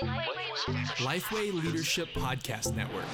Lifeway 0.00 1.52
Leadership 1.52 2.08
Podcast 2.14 2.74
Network. 2.74 3.04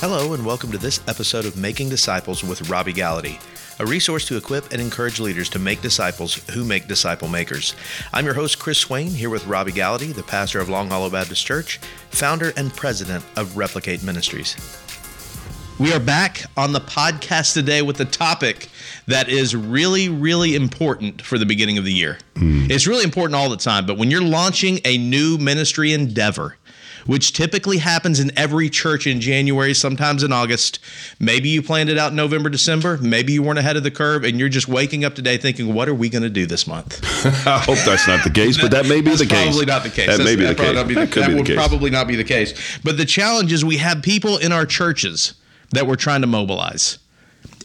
Hello, 0.00 0.34
and 0.34 0.44
welcome 0.44 0.70
to 0.70 0.78
this 0.78 1.00
episode 1.08 1.46
of 1.46 1.56
Making 1.56 1.88
Disciples 1.88 2.44
with 2.44 2.68
Robby 2.68 2.92
Gallaty, 2.92 3.40
a 3.78 3.86
resource 3.86 4.26
to 4.26 4.36
equip 4.36 4.72
and 4.72 4.80
encourage 4.80 5.20
leaders 5.20 5.48
to 5.50 5.58
make 5.58 5.82
disciples 5.82 6.34
who 6.50 6.64
make 6.64 6.88
disciple 6.88 7.28
makers. 7.28 7.74
I'm 8.12 8.24
your 8.24 8.34
host, 8.34 8.58
Chris 8.58 8.78
Swain, 8.78 9.08
here 9.08 9.30
with 9.30 9.46
Robby 9.46 9.72
Gallaty, 9.72 10.14
the 10.14 10.22
pastor 10.22 10.60
of 10.60 10.68
Long 10.68 10.88
Hollow 10.88 11.10
Baptist 11.10 11.44
Church, 11.44 11.78
founder 12.10 12.52
and 12.56 12.74
president 12.74 13.24
of 13.36 13.56
Replicate 13.56 14.02
Ministries. 14.02 14.56
We 15.78 15.92
are 15.92 16.00
back 16.00 16.42
on 16.56 16.72
the 16.72 16.80
podcast 16.80 17.52
today 17.52 17.82
with 17.82 18.00
a 18.00 18.06
topic 18.06 18.70
that 19.08 19.28
is 19.28 19.54
really, 19.54 20.08
really 20.08 20.54
important 20.54 21.20
for 21.20 21.36
the 21.36 21.44
beginning 21.44 21.76
of 21.76 21.84
the 21.84 21.92
year. 21.92 22.16
Hmm. 22.36 22.70
It's 22.70 22.86
really 22.86 23.04
important 23.04 23.34
all 23.34 23.50
the 23.50 23.58
time, 23.58 23.84
but 23.84 23.98
when 23.98 24.10
you're 24.10 24.22
launching 24.22 24.80
a 24.86 24.96
new 24.96 25.36
ministry 25.36 25.92
endeavor, 25.92 26.56
which 27.06 27.32
typically 27.32 27.78
happens 27.78 28.20
in 28.20 28.30
every 28.36 28.68
church 28.68 29.06
in 29.06 29.20
January, 29.20 29.72
sometimes 29.74 30.22
in 30.22 30.32
August. 30.32 30.78
Maybe 31.20 31.48
you 31.48 31.62
planned 31.62 31.88
it 31.88 31.98
out 31.98 32.10
in 32.10 32.16
November, 32.16 32.48
December. 32.50 32.98
Maybe 32.98 33.32
you 33.32 33.42
weren't 33.42 33.58
ahead 33.58 33.76
of 33.76 33.82
the 33.82 33.90
curve 33.90 34.24
and 34.24 34.38
you're 34.38 34.48
just 34.48 34.68
waking 34.68 35.04
up 35.04 35.14
today 35.14 35.36
thinking, 35.38 35.72
what 35.74 35.88
are 35.88 35.94
we 35.94 36.08
going 36.08 36.22
to 36.22 36.30
do 36.30 36.46
this 36.46 36.66
month? 36.66 37.00
I 37.46 37.58
hope 37.58 37.78
that's 37.84 38.06
not 38.08 38.24
the 38.24 38.30
case, 38.30 38.60
but 38.60 38.70
that 38.72 38.86
may 38.86 39.00
be 39.00 39.14
the 39.14 39.26
case. 39.26 39.44
Probably 39.44 39.66
not 39.66 39.82
the 39.82 39.90
case. 39.90 40.06
That 40.06 40.18
That's- 40.18 40.24
may 40.26 40.36
be 40.36 40.42
the 40.46 40.54
that 40.54 40.56
case. 40.56 40.84
be 40.88 40.94
the- 40.94 41.00
That 41.06 41.10
that 41.28 41.34
would 41.36 41.46
case. 41.46 41.56
probably 41.56 41.90
not 41.90 42.06
be 42.08 42.16
the 42.16 42.24
case. 42.24 42.78
But 42.82 42.96
the 42.96 43.04
challenge 43.06 43.52
is 43.52 43.64
we 43.64 43.76
have 43.78 44.02
people 44.02 44.36
in 44.38 44.52
our 44.52 44.66
churches 44.66 45.34
that 45.72 45.86
we're 45.86 45.96
trying 45.96 46.20
to 46.22 46.26
mobilize. 46.26 46.98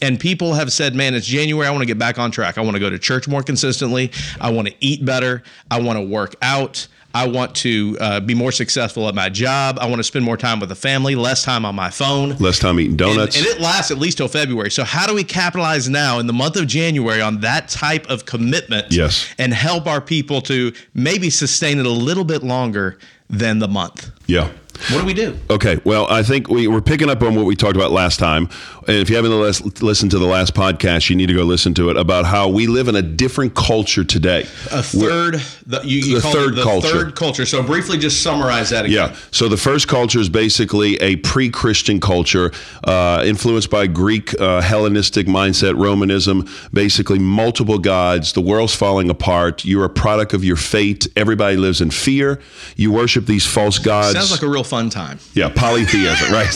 And 0.00 0.18
people 0.18 0.54
have 0.54 0.72
said, 0.72 0.96
man, 0.96 1.14
it's 1.14 1.26
January. 1.26 1.66
I 1.66 1.70
want 1.70 1.82
to 1.82 1.86
get 1.86 1.98
back 1.98 2.18
on 2.18 2.32
track. 2.32 2.58
I 2.58 2.60
want 2.62 2.74
to 2.74 2.80
go 2.80 2.90
to 2.90 2.98
church 2.98 3.28
more 3.28 3.42
consistently. 3.42 4.10
I 4.40 4.50
want 4.50 4.66
to 4.66 4.74
eat 4.80 5.04
better. 5.04 5.44
I 5.70 5.80
want 5.80 5.96
to 5.98 6.04
work 6.04 6.34
out. 6.42 6.88
I 7.14 7.28
want 7.28 7.54
to 7.56 7.96
uh, 8.00 8.20
be 8.20 8.34
more 8.34 8.52
successful 8.52 9.06
at 9.08 9.14
my 9.14 9.28
job. 9.28 9.78
I 9.80 9.86
want 9.86 9.98
to 9.98 10.04
spend 10.04 10.24
more 10.24 10.36
time 10.36 10.60
with 10.60 10.68
the 10.68 10.74
family, 10.74 11.14
less 11.14 11.42
time 11.44 11.64
on 11.64 11.74
my 11.74 11.90
phone. 11.90 12.36
Less 12.38 12.58
time 12.58 12.78
eating 12.80 12.92
And, 12.92 12.98
donuts. 12.98 13.36
and 13.36 13.44
it 13.46 13.60
lasts 13.60 13.90
at 13.90 13.98
least 13.98 14.16
till 14.18 14.28
February. 14.28 14.70
So 14.70 14.84
how 14.84 15.06
do 15.06 15.14
we 15.14 15.24
capitalize 15.24 15.88
now 15.88 16.18
in 16.18 16.26
the 16.26 16.32
month 16.32 16.56
of 16.56 16.66
January 16.66 17.20
on 17.20 17.40
that 17.40 17.68
type 17.68 18.06
of 18.08 18.24
commitment? 18.24 18.92
Yes. 18.92 19.26
And 19.38 19.52
help 19.52 19.86
our 19.86 20.00
people 20.00 20.40
to 20.42 20.72
maybe 20.94 21.28
sustain 21.30 21.78
it 21.78 21.86
a 21.86 21.90
little 21.90 22.24
bit 22.24 22.42
longer 22.42 22.98
than 23.28 23.58
the 23.58 23.68
month. 23.68 24.10
yeah. 24.26 24.50
What 24.90 25.00
do 25.00 25.04
we 25.06 25.14
do? 25.14 25.38
Okay, 25.50 25.78
well, 25.84 26.06
I 26.10 26.22
think 26.24 26.48
we, 26.48 26.66
we're 26.66 26.80
picking 26.80 27.08
up 27.10 27.22
on 27.22 27.36
what 27.36 27.44
we 27.44 27.54
talked 27.54 27.76
about 27.76 27.92
last 27.92 28.18
time. 28.18 28.48
And 28.88 28.96
if 28.98 29.08
you 29.10 29.16
haven't 29.16 29.30
lis- 29.38 29.82
listened 29.82 30.10
to 30.12 30.18
the 30.18 30.26
last 30.26 30.54
podcast, 30.54 31.08
you 31.08 31.16
need 31.16 31.26
to 31.28 31.34
go 31.34 31.42
listen 31.44 31.72
to 31.74 31.90
it 31.90 31.96
about 31.96 32.24
how 32.24 32.48
we 32.48 32.66
live 32.66 32.88
in 32.88 32.96
a 32.96 33.02
different 33.02 33.54
culture 33.54 34.02
today. 34.04 34.42
A 34.72 34.82
third, 34.82 35.34
the, 35.66 35.80
you, 35.84 35.98
you 36.00 36.14
The 36.16 36.20
third 36.28 36.56
the 36.56 36.62
culture. 36.62 36.88
third 36.88 37.14
culture. 37.16 37.46
So 37.46 37.62
briefly, 37.62 37.98
just 37.98 38.22
summarize 38.22 38.70
that 38.70 38.84
again. 38.86 39.10
Yeah. 39.10 39.16
So 39.30 39.48
the 39.48 39.56
first 39.56 39.88
culture 39.88 40.18
is 40.18 40.28
basically 40.28 40.96
a 40.96 41.16
pre-Christian 41.16 42.00
culture, 42.00 42.50
uh, 42.84 43.22
influenced 43.24 43.70
by 43.70 43.86
Greek 43.86 44.38
uh, 44.40 44.60
Hellenistic 44.60 45.26
mindset, 45.26 45.78
Romanism. 45.80 46.48
Basically, 46.72 47.18
multiple 47.18 47.78
gods. 47.78 48.32
The 48.32 48.40
world's 48.40 48.74
falling 48.74 49.10
apart. 49.10 49.64
You're 49.64 49.84
a 49.84 49.90
product 49.90 50.32
of 50.34 50.44
your 50.44 50.56
fate. 50.56 51.06
Everybody 51.16 51.56
lives 51.56 51.80
in 51.80 51.90
fear. 51.90 52.40
You 52.76 52.90
worship 52.92 53.26
these 53.26 53.46
false 53.46 53.78
gods. 53.78 54.12
Sounds 54.14 54.32
like 54.32 54.42
a 54.42 54.48
real 54.48 54.64
fun 54.64 54.90
time. 54.90 55.18
Yeah, 55.34 55.50
polytheism, 55.54 56.32
right? 56.32 56.48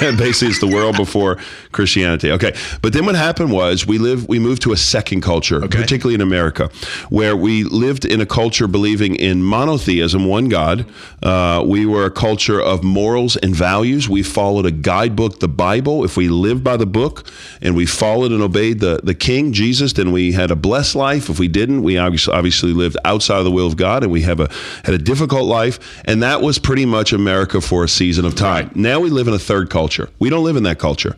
Basically, 0.18 0.48
it's 0.48 0.60
the 0.60 0.66
world 0.72 0.96
before 0.96 1.38
Christianity. 1.76 2.32
Okay, 2.32 2.52
but 2.82 2.92
then 2.92 3.06
what 3.06 3.14
happened 3.14 3.52
was 3.52 3.86
we 3.86 3.98
live, 3.98 4.28
we 4.28 4.38
moved 4.38 4.62
to 4.62 4.72
a 4.72 4.76
second 4.76 5.20
culture, 5.20 5.60
particularly 5.60 6.14
in 6.14 6.20
America, 6.20 6.70
where 7.10 7.36
we 7.36 7.62
lived 7.62 8.04
in 8.04 8.20
a 8.20 8.26
culture 8.26 8.66
believing 8.66 9.14
in 9.14 9.42
monotheism, 9.42 10.26
one 10.26 10.48
God. 10.48 10.86
Uh, 11.22 11.62
we 11.66 11.86
were 11.86 12.04
a 12.06 12.10
culture 12.10 12.60
of 12.60 12.82
morals 12.82 13.36
and 13.36 13.54
values. 13.54 14.08
We 14.08 14.22
followed 14.22 14.66
a 14.66 14.70
guidebook, 14.70 15.40
the 15.40 15.48
Bible. 15.48 16.04
If 16.04 16.16
we 16.16 16.28
lived 16.28 16.64
by 16.64 16.76
the 16.76 16.86
book 16.86 17.30
and 17.60 17.76
we 17.76 17.86
followed 17.86 18.32
and 18.32 18.42
obeyed 18.42 18.80
the 18.80 19.00
the 19.04 19.14
King 19.14 19.52
Jesus, 19.52 19.92
then 19.92 20.12
we 20.12 20.32
had 20.32 20.50
a 20.50 20.56
blessed 20.56 20.96
life. 20.96 21.28
If 21.28 21.38
we 21.38 21.48
didn't, 21.48 21.82
we 21.82 21.98
obviously 21.98 22.34
obviously 22.34 22.72
lived 22.72 22.96
outside 23.04 23.38
of 23.38 23.44
the 23.44 23.50
will 23.50 23.66
of 23.66 23.76
God, 23.76 24.02
and 24.02 24.10
we 24.10 24.22
have 24.22 24.40
a 24.40 24.48
had 24.84 24.94
a 24.94 24.98
difficult 24.98 25.44
life. 25.44 25.78
And 26.06 26.22
that 26.22 26.40
was 26.40 26.58
pretty 26.58 26.86
much 26.86 27.12
America 27.12 27.60
for 27.60 27.84
a 27.84 27.88
season 27.88 28.24
of 28.24 28.34
time. 28.34 28.70
Now 28.74 29.00
we 29.00 29.10
live 29.10 29.28
in 29.28 29.34
a 29.34 29.38
third 29.38 29.70
culture. 29.70 30.08
We 30.18 30.30
don't 30.30 30.44
live 30.44 30.56
in 30.56 30.62
that 30.64 30.78
culture. 30.78 31.16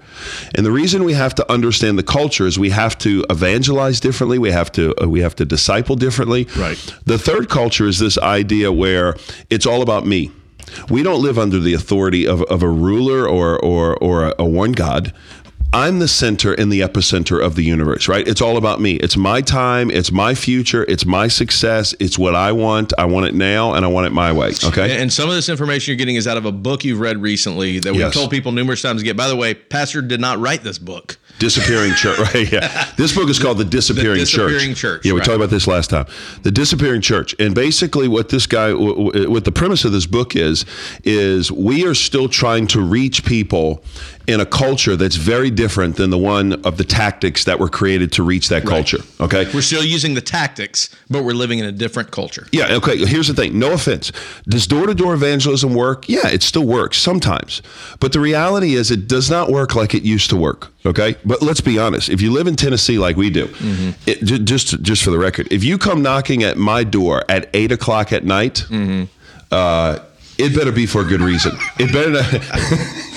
And 0.55 0.65
the 0.65 0.73
reason 0.73 1.05
we 1.05 1.15
have 1.15 1.35
to 1.37 1.53
understand 1.53 1.99
the 1.99 2.03
culture 2.03 2.47
is 2.47 2.59
we 2.59 2.71
have 2.71 2.97
to 2.99 3.25
evangelize 3.31 4.01
differently. 4.01 4.39
We 4.39 4.51
have 4.51 4.73
to 4.73 4.95
uh, 5.03 5.09
we 5.09 5.21
have 5.21 5.37
to 5.37 5.45
disciple 5.45 5.97
differently. 5.97 6.47
Right. 6.57 6.79
The 7.05 7.19
third 7.19 7.49
culture 7.49 7.87
is 7.87 7.99
this 7.99 8.19
idea 8.19 8.73
where 8.73 9.15
it's 9.51 9.67
all 9.67 9.83
about 9.83 10.07
me. 10.07 10.31
We 10.91 11.03
don't 11.03 11.23
live 11.23 11.39
under 11.39 11.59
the 11.59 11.75
authority 11.75 12.27
of, 12.27 12.43
of 12.43 12.63
a 12.63 12.69
ruler 12.69 13.27
or 13.29 13.59
or 13.59 13.97
or 13.99 14.29
a, 14.29 14.35
a 14.39 14.45
one 14.45 14.73
God. 14.73 15.13
I'm 15.73 15.99
the 15.99 16.09
center 16.09 16.55
and 16.55 16.73
the 16.73 16.81
epicenter 16.81 17.45
of 17.45 17.55
the 17.55 17.63
universe, 17.63 18.09
right? 18.09 18.27
It's 18.27 18.41
all 18.41 18.57
about 18.57 18.81
me. 18.81 18.95
It's 18.95 19.19
my 19.19 19.43
time, 19.43 19.91
it's 19.91 20.11
my 20.11 20.35
future, 20.35 20.85
it's 20.89 21.05
my 21.05 21.29
success, 21.29 21.95
it's 22.01 22.19
what 22.19 22.35
I 22.35 22.53
want. 22.53 22.95
I 22.99 23.05
want 23.05 23.27
it 23.27 23.35
now 23.35 23.75
and 23.75 23.85
I 23.85 23.89
want 23.89 24.07
it 24.07 24.11
my 24.11 24.33
way. 24.33 24.53
Okay? 24.65 24.97
And 25.01 25.13
some 25.13 25.29
of 25.29 25.35
this 25.35 25.51
information 25.51 25.93
you're 25.93 25.99
getting 25.99 26.17
is 26.17 26.27
out 26.27 26.39
of 26.39 26.47
a 26.47 26.53
book 26.53 26.85
you've 26.85 27.01
read 27.01 27.21
recently 27.21 27.81
that 27.81 27.93
we've 27.93 28.01
Yes. 28.01 28.15
told 28.15 28.31
people 28.31 28.51
numerous 28.53 28.81
times 28.81 29.03
to 29.03 29.05
get. 29.05 29.15
By 29.15 29.29
the 29.29 29.37
way, 29.37 29.53
Pastor 29.53 30.01
did 30.01 30.21
not 30.23 30.39
write 30.39 30.63
this 30.65 30.79
book. 30.79 31.19
Disappearing 31.39 31.95
Church, 31.95 32.19
right? 32.35 32.51
Yeah. 32.51 32.91
This 32.97 33.15
book 33.15 33.29
is 33.29 33.39
called 33.39 33.59
The 33.59 33.65
Disappearing, 33.65 34.15
the 34.19 34.25
Disappearing 34.25 34.69
Church. 34.71 34.79
Church, 34.79 35.05
Yeah, 35.05 35.13
we 35.13 35.21
right. 35.21 35.27
talked 35.27 35.37
about 35.37 35.51
this 35.51 35.67
last 35.67 35.91
time. 35.91 36.07
The 36.43 36.51
Disappearing 36.51 37.01
Church. 37.01 37.35
And 37.39 37.55
basically, 37.55 38.09
what 38.09 38.29
this 38.29 38.47
guy, 38.47 38.73
what 38.73 39.45
the 39.45 39.53
premise 39.53 39.85
of 39.85 39.93
this 39.93 40.07
book 40.07 40.35
is, 40.37 40.65
is 41.05 41.53
we 41.53 41.87
are 41.87 41.95
still 41.95 42.29
trying 42.29 42.67
to 42.69 42.81
reach 42.81 43.25
people 43.25 43.83
in 44.27 44.41
a 44.41 44.47
culture 44.47 44.95
that's 44.95 45.17
very 45.17 45.51
different 45.51 45.97
than 45.97 46.11
the 46.11 46.19
one 46.19 46.53
of 46.67 46.77
the 46.77 46.85
tactics 46.85 47.45
that 47.45 47.59
were 47.59 47.69
created 47.71 48.13
to 48.13 48.23
reach 48.23 48.51
that 48.51 48.63
culture. 48.67 48.99
Okay. 49.21 49.47
We're 49.55 49.63
still 49.63 49.83
using 49.83 50.13
the 50.13 50.21
tactics, 50.21 50.95
but 51.09 51.25
we're 51.25 51.33
living 51.33 51.61
in 51.61 51.65
a 51.65 51.73
different 51.73 52.11
culture. 52.11 52.47
Yeah, 52.53 52.75
okay. 52.75 52.99
Here's 53.07 53.29
the 53.29 53.33
thing. 53.35 53.59
No 53.59 53.73
offense. 53.73 54.13
Does 54.47 54.67
door 54.67 54.87
to 54.87 54.93
door 54.95 55.15
evangelism 55.15 55.73
work? 55.73 56.07
Yeah, 56.11 56.29
it 56.29 56.43
still 56.43 56.67
works 56.67 56.99
sometimes. 56.99 57.63
But 58.01 58.13
the 58.13 58.21
reality 58.21 58.75
is, 58.75 58.91
it 58.91 59.09
does 59.09 59.31
not 59.31 59.51
work 59.51 59.75
like 59.75 59.95
it 59.95 60.03
used 60.03 60.29
to 60.29 60.37
work. 60.37 60.73
Okay. 60.85 61.17
But 61.29 61.43
let's 61.43 61.61
be 61.61 61.79
honest. 61.79 62.09
If 62.09 62.21
you 62.23 62.33
live 62.33 62.47
in 62.47 62.57
Tennessee 62.57 62.99
like 62.99 63.17
we 63.17 63.29
do, 63.31 63.45
it, 64.07 64.25
ju- 64.25 64.39
just 64.39 64.81
just 64.83 65.03
for 65.05 65.11
the 65.11 65.19
record, 65.19 65.47
if 65.51 65.63
you 65.63 65.77
come 65.79 66.03
knocking 66.03 66.43
at 66.43 66.57
my 66.57 66.85
door 66.85 67.23
at 67.29 67.49
eight 67.55 67.71
o'clock 67.71 68.13
at 68.13 68.25
night, 68.25 68.65
uh, 69.51 69.99
it 70.39 70.55
better 70.55 70.73
be 70.73 70.87
for 70.87 71.03
a 71.03 71.05
good 71.05 71.21
reason. 71.21 71.53
It 71.79 71.93
better 71.93 72.11
not. 72.11 73.05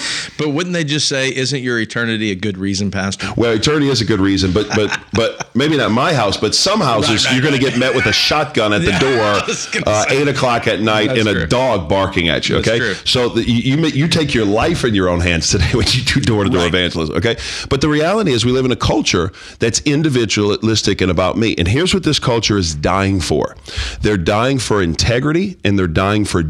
But 0.42 0.50
wouldn't 0.50 0.74
they 0.74 0.84
just 0.84 1.08
say, 1.08 1.34
"Isn't 1.34 1.62
your 1.62 1.80
eternity 1.80 2.32
a 2.32 2.36
good 2.36 2.58
reason, 2.58 2.90
Pastor"? 2.90 3.28
Well, 3.38 3.54
eternity 3.54 3.90
is 3.90 4.02
a 4.02 4.06
good 4.06 4.20
reason, 4.20 4.52
but 4.52 4.68
but 4.76 5.00
but 5.14 5.56
maybe 5.56 5.78
not 5.78 5.92
my 5.92 6.14
house, 6.14 6.36
but 6.36 6.56
some 6.56 6.82
houses 6.82 7.26
right, 7.26 7.34
you're 7.34 7.44
going 7.44 7.54
to 7.54 7.60
get 7.60 7.78
met 7.78 7.94
with 7.94 8.08
a 8.08 8.14
shotgun 8.14 8.74
at 8.74 8.82
the 8.82 8.92
door, 9.00 9.84
uh, 9.86 10.06
eight 10.10 10.28
o'clock 10.28 10.68
at 10.68 10.82
night, 10.82 11.10
That's 11.10 11.28
and 11.28 11.30
a 11.30 11.48
dog 11.48 11.88
barking 11.88 12.30
at 12.30 12.50
you. 12.50 12.58
Okay, 12.58 12.96
so 13.06 13.30
the, 13.30 13.44
you 13.44 13.78
you, 13.78 13.88
you 13.88 14.08
take 14.08 14.34
your 14.34 14.46
life 14.46 14.84
in 14.84 14.96
your 14.96 15.10
own 15.10 15.20
hands 15.20 15.50
today 15.50 15.70
when 15.74 15.86
you 15.90 16.04
do 16.04 16.20
door 16.22 16.44
to 16.44 16.50
door 16.50 16.66
evangelism. 16.66 17.16
Okay, 17.18 17.38
but 17.70 17.82
the 17.82 17.90
reality 17.90 18.32
is 18.32 18.44
we 18.44 18.52
live 18.52 18.66
in 18.66 18.72
a 18.72 18.76
culture 18.76 19.32
that's 19.60 19.80
individualistic 19.82 21.02
and 21.02 21.12
about 21.12 21.38
me. 21.38 21.54
And 21.60 21.68
here's 21.68 21.94
what 21.94 22.04
this 22.04 22.18
culture 22.18 22.58
is 22.58 22.74
dying 22.74 23.20
for: 23.22 23.56
they're 24.02 24.18
dying 24.18 24.58
for 24.58 24.82
integrity 24.82 25.58
and 25.64 25.78
they're 25.78 25.88
dying 25.88 26.26
for 26.26 26.42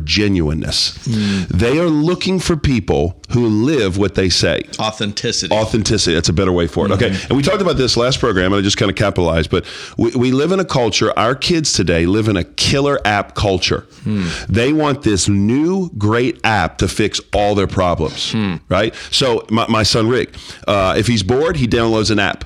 genuineness. 0.62 0.98
Hmm. 1.06 1.58
They 1.58 1.80
are 1.80 1.88
looking 1.90 2.40
for 2.40 2.56
people 2.56 3.18
who 3.32 3.48
live 3.48 3.98
what 3.98 4.16
they 4.16 4.30
say 4.30 4.64
Authenticity. 4.80 5.54
authenticity 5.54 6.14
that's 6.14 6.28
a 6.30 6.34
better 6.34 6.52
way 6.52 6.68
for 6.68 6.86
it 6.86 6.92
okay 6.92 7.12
Mm-hmm. 7.12 7.28
and 7.30 7.38
we 7.38 7.44
talked 7.44 7.62
about 7.62 7.78
this 7.78 7.96
last 7.98 8.20
program 8.20 8.52
and 8.54 8.60
i 8.60 8.62
just 8.62 8.76
kind 8.78 8.92
of 8.92 8.98
capitalized 8.98 9.50
but 9.50 9.66
we, 9.98 10.12
we 10.12 10.32
live 10.32 10.52
in 10.52 10.60
a 10.60 10.66
culture 10.66 11.18
our 11.18 11.34
kids 11.36 11.72
today 11.74 12.06
live 12.06 12.28
in 12.28 12.36
a 12.38 12.44
killer 12.44 13.00
app 13.06 13.34
culture 13.36 13.86
Hmm. 14.04 14.28
they 14.50 14.74
want 14.74 15.04
this 15.04 15.30
new 15.30 15.90
great 15.98 16.40
app 16.44 16.78
to 16.80 16.88
fix 16.88 17.22
all 17.34 17.56
their 17.56 17.68
problems 17.68 18.32
Hmm. 18.34 18.56
right 18.70 18.94
so 19.12 19.46
my, 19.50 19.66
my 19.68 19.84
son 19.84 20.08
rick 20.10 20.36
uh, 20.68 20.96
if 20.98 21.08
he's 21.08 21.24
bored 21.24 21.56
he 21.56 21.68
downloads 21.68 22.12
an 22.12 22.20
app 22.20 22.44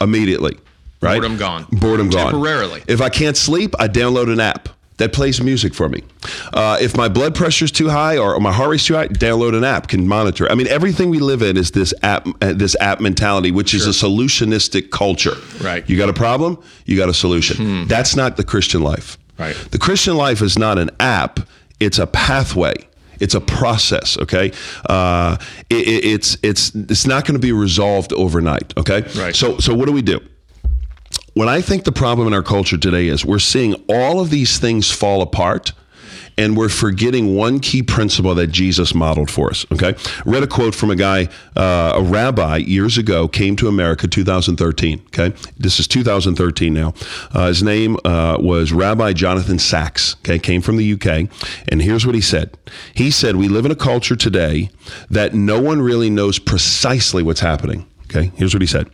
immediately 0.00 0.56
right 1.00 1.14
Boredom 1.20 1.36
gone. 1.36 1.66
boredom 1.72 2.08
gone 2.10 2.30
Temporarily. 2.32 2.82
if 2.86 3.00
i 3.00 3.08
can't 3.08 3.36
sleep 3.36 3.74
i 3.80 3.88
download 3.88 4.32
an 4.32 4.38
app 4.40 4.68
that 4.98 5.12
plays 5.12 5.40
music 5.40 5.74
for 5.74 5.88
me. 5.88 6.02
Uh, 6.52 6.78
if 6.80 6.96
my 6.96 7.08
blood 7.08 7.34
pressure 7.34 7.64
is 7.64 7.72
too 7.72 7.88
high 7.88 8.16
or 8.16 8.38
my 8.38 8.52
heart 8.52 8.70
rate's 8.70 8.86
too 8.86 8.94
high, 8.94 9.08
download 9.08 9.56
an 9.56 9.64
app 9.64 9.88
can 9.88 10.06
monitor. 10.06 10.50
I 10.50 10.54
mean, 10.54 10.68
everything 10.68 11.10
we 11.10 11.18
live 11.18 11.42
in 11.42 11.56
is 11.56 11.72
this 11.72 11.92
app, 12.02 12.26
uh, 12.40 12.52
this 12.52 12.76
app 12.80 13.00
mentality, 13.00 13.50
which 13.50 13.74
is 13.74 13.86
a 13.86 13.90
solutionistic 13.90 14.90
culture. 14.90 15.34
Right. 15.60 15.88
You 15.88 15.96
got 15.98 16.08
a 16.08 16.12
problem, 16.12 16.62
you 16.86 16.96
got 16.96 17.08
a 17.08 17.14
solution. 17.14 17.88
That's 17.88 18.14
not 18.16 18.36
the 18.36 18.44
Christian 18.44 18.82
life. 18.82 19.18
Right. 19.38 19.56
The 19.72 19.78
Christian 19.78 20.16
life 20.16 20.40
is 20.42 20.56
not 20.58 20.78
an 20.78 20.90
app. 21.00 21.40
it's 21.80 21.98
a 21.98 22.06
pathway. 22.06 22.74
It's 23.20 23.34
a 23.34 23.40
process, 23.40 24.18
okay? 24.18 24.50
Uh, 24.88 25.36
it, 25.70 25.86
it, 25.88 26.04
it's 26.04 26.36
it's 26.42 26.74
it's 26.74 27.06
not 27.06 27.24
going 27.24 27.34
to 27.34 27.40
be 27.40 27.52
resolved 27.52 28.12
overnight, 28.12 28.76
okay? 28.76 29.02
Right. 29.16 29.34
So 29.34 29.58
so 29.58 29.72
what 29.74 29.86
do 29.86 29.92
we 29.92 30.02
do? 30.02 30.20
What 31.34 31.48
I 31.48 31.62
think 31.62 31.82
the 31.82 31.90
problem 31.90 32.28
in 32.28 32.32
our 32.32 32.44
culture 32.44 32.78
today 32.78 33.08
is 33.08 33.24
we're 33.24 33.40
seeing 33.40 33.74
all 33.88 34.20
of 34.20 34.30
these 34.30 34.58
things 34.58 34.92
fall 34.92 35.20
apart 35.20 35.72
and 36.38 36.56
we're 36.56 36.68
forgetting 36.68 37.34
one 37.34 37.58
key 37.58 37.82
principle 37.82 38.36
that 38.36 38.48
Jesus 38.48 38.94
modeled 38.94 39.32
for 39.32 39.50
us. 39.50 39.66
Okay, 39.72 39.94
read 40.24 40.44
a 40.44 40.46
quote 40.46 40.76
from 40.76 40.90
a 40.90 40.96
guy, 40.96 41.28
uh, 41.56 41.94
a 41.96 42.02
rabbi 42.02 42.58
years 42.58 42.98
ago, 42.98 43.26
came 43.26 43.56
to 43.56 43.66
America, 43.66 44.06
2013. 44.06 45.02
Okay, 45.06 45.36
this 45.58 45.80
is 45.80 45.88
2013 45.88 46.72
now. 46.72 46.94
Uh, 47.32 47.48
his 47.48 47.64
name 47.64 47.96
uh, 48.04 48.36
was 48.40 48.72
Rabbi 48.72 49.12
Jonathan 49.12 49.58
Sacks. 49.58 50.14
Okay, 50.20 50.38
came 50.38 50.62
from 50.62 50.76
the 50.76 50.92
UK, 50.92 51.28
and 51.68 51.82
here's 51.82 52.06
what 52.06 52.14
he 52.14 52.20
said. 52.20 52.56
He 52.94 53.10
said, 53.10 53.36
"We 53.36 53.48
live 53.48 53.64
in 53.64 53.72
a 53.72 53.76
culture 53.76 54.16
today 54.16 54.70
that 55.10 55.34
no 55.34 55.60
one 55.60 55.82
really 55.82 56.10
knows 56.10 56.38
precisely 56.38 57.24
what's 57.24 57.40
happening." 57.40 57.86
Okay, 58.14 58.30
here's 58.36 58.54
what 58.54 58.62
he 58.62 58.66
said. 58.66 58.88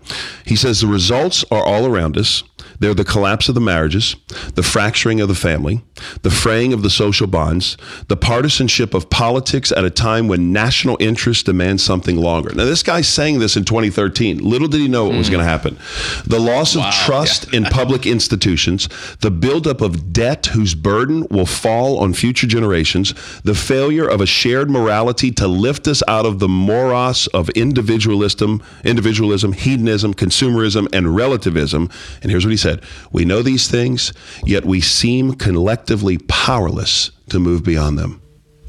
He 0.46 0.56
says 0.56 0.80
the 0.80 0.86
results 0.86 1.44
are 1.50 1.62
all 1.62 1.84
around 1.84 2.16
us. 2.16 2.42
They're 2.80 2.94
the 2.94 3.04
collapse 3.04 3.48
of 3.50 3.54
the 3.54 3.60
marriages, 3.60 4.16
the 4.54 4.62
fracturing 4.62 5.20
of 5.20 5.28
the 5.28 5.34
family, 5.34 5.82
the 6.22 6.30
fraying 6.30 6.72
of 6.72 6.82
the 6.82 6.88
social 6.88 7.26
bonds, 7.26 7.76
the 8.08 8.16
partisanship 8.16 8.94
of 8.94 9.10
politics 9.10 9.70
at 9.70 9.84
a 9.84 9.90
time 9.90 10.28
when 10.28 10.50
national 10.50 10.96
interest 10.98 11.44
demands 11.44 11.84
something 11.84 12.16
longer. 12.16 12.54
Now, 12.54 12.64
this 12.64 12.82
guy's 12.82 13.06
saying 13.06 13.38
this 13.38 13.54
in 13.54 13.66
2013. 13.66 14.38
Little 14.38 14.66
did 14.66 14.80
he 14.80 14.88
know 14.88 15.04
what 15.04 15.16
was 15.16 15.26
hmm. 15.26 15.34
going 15.34 15.44
to 15.44 15.50
happen. 15.50 15.78
The 16.24 16.40
loss 16.40 16.74
of 16.74 16.90
trust 16.90 17.52
yeah. 17.52 17.58
in 17.58 17.64
public 17.64 18.06
institutions, 18.06 18.88
the 19.20 19.30
buildup 19.30 19.82
of 19.82 20.12
debt 20.14 20.46
whose 20.46 20.74
burden 20.74 21.26
will 21.30 21.46
fall 21.46 21.98
on 21.98 22.14
future 22.14 22.46
generations, 22.46 23.12
the 23.42 23.54
failure 23.54 24.08
of 24.08 24.22
a 24.22 24.26
shared 24.26 24.70
morality 24.70 25.30
to 25.32 25.46
lift 25.46 25.86
us 25.86 26.02
out 26.08 26.24
of 26.24 26.38
the 26.38 26.48
morass 26.48 27.26
of 27.28 27.50
individualism, 27.50 28.62
individualism, 28.84 29.52
hedonism, 29.52 30.14
consumerism, 30.14 30.88
and 30.94 31.14
relativism. 31.14 31.90
And 32.22 32.30
here's 32.30 32.46
what 32.46 32.52
he 32.52 32.56
said 32.56 32.69
said, 32.70 32.82
We 33.12 33.24
know 33.24 33.42
these 33.42 33.68
things, 33.68 34.12
yet 34.44 34.64
we 34.64 34.80
seem 34.80 35.34
collectively 35.34 36.18
powerless 36.18 37.10
to 37.30 37.38
move 37.38 37.64
beyond 37.64 37.98
them. 37.98 38.22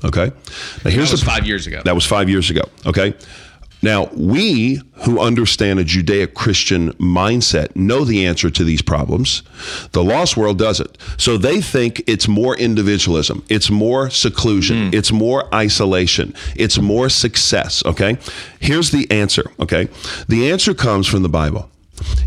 Okay? 0.03 0.31
Now 0.83 0.92
here's 0.92 1.09
that 1.09 1.13
was 1.13 1.19
the, 1.21 1.25
five 1.25 1.45
years 1.45 1.68
ago. 1.68 1.81
That 1.83 1.95
was 1.95 2.06
five 2.06 2.30
years 2.30 2.50
ago. 2.50 2.63
Okay? 2.86 3.13
Now, 3.83 4.09
we 4.13 4.80
who 5.06 5.19
understand 5.19 5.80
a 5.80 5.83
Judeo 5.83 6.31
Christian 6.31 6.94
mindset 6.94 7.75
know 7.75 8.06
the 8.06 8.27
answer 8.27 8.51
to 8.51 8.63
these 8.63 8.83
problems. 8.83 9.42
The 9.92 10.03
lost 10.03 10.38
world 10.38 10.59
doesn't. 10.59 10.98
So 11.18 11.36
they 11.36 11.62
think 11.62 12.03
it's 12.06 12.27
more 12.27 12.56
individualism, 12.56 13.44
it's 13.50 13.71
more 13.71 14.12
seclusion, 14.12 14.92
mm. 14.92 14.94
it's 14.94 15.12
more 15.12 15.53
isolation, 15.53 16.36
it's 16.56 16.77
more 16.77 17.09
success. 17.09 17.83
Okay? 17.83 18.18
Here's 18.59 18.92
the 18.92 19.09
answer. 19.09 19.51
Okay? 19.59 19.88
The 20.27 20.51
answer 20.51 20.75
comes 20.75 21.07
from 21.07 21.24
the 21.24 21.30
Bible. 21.30 21.71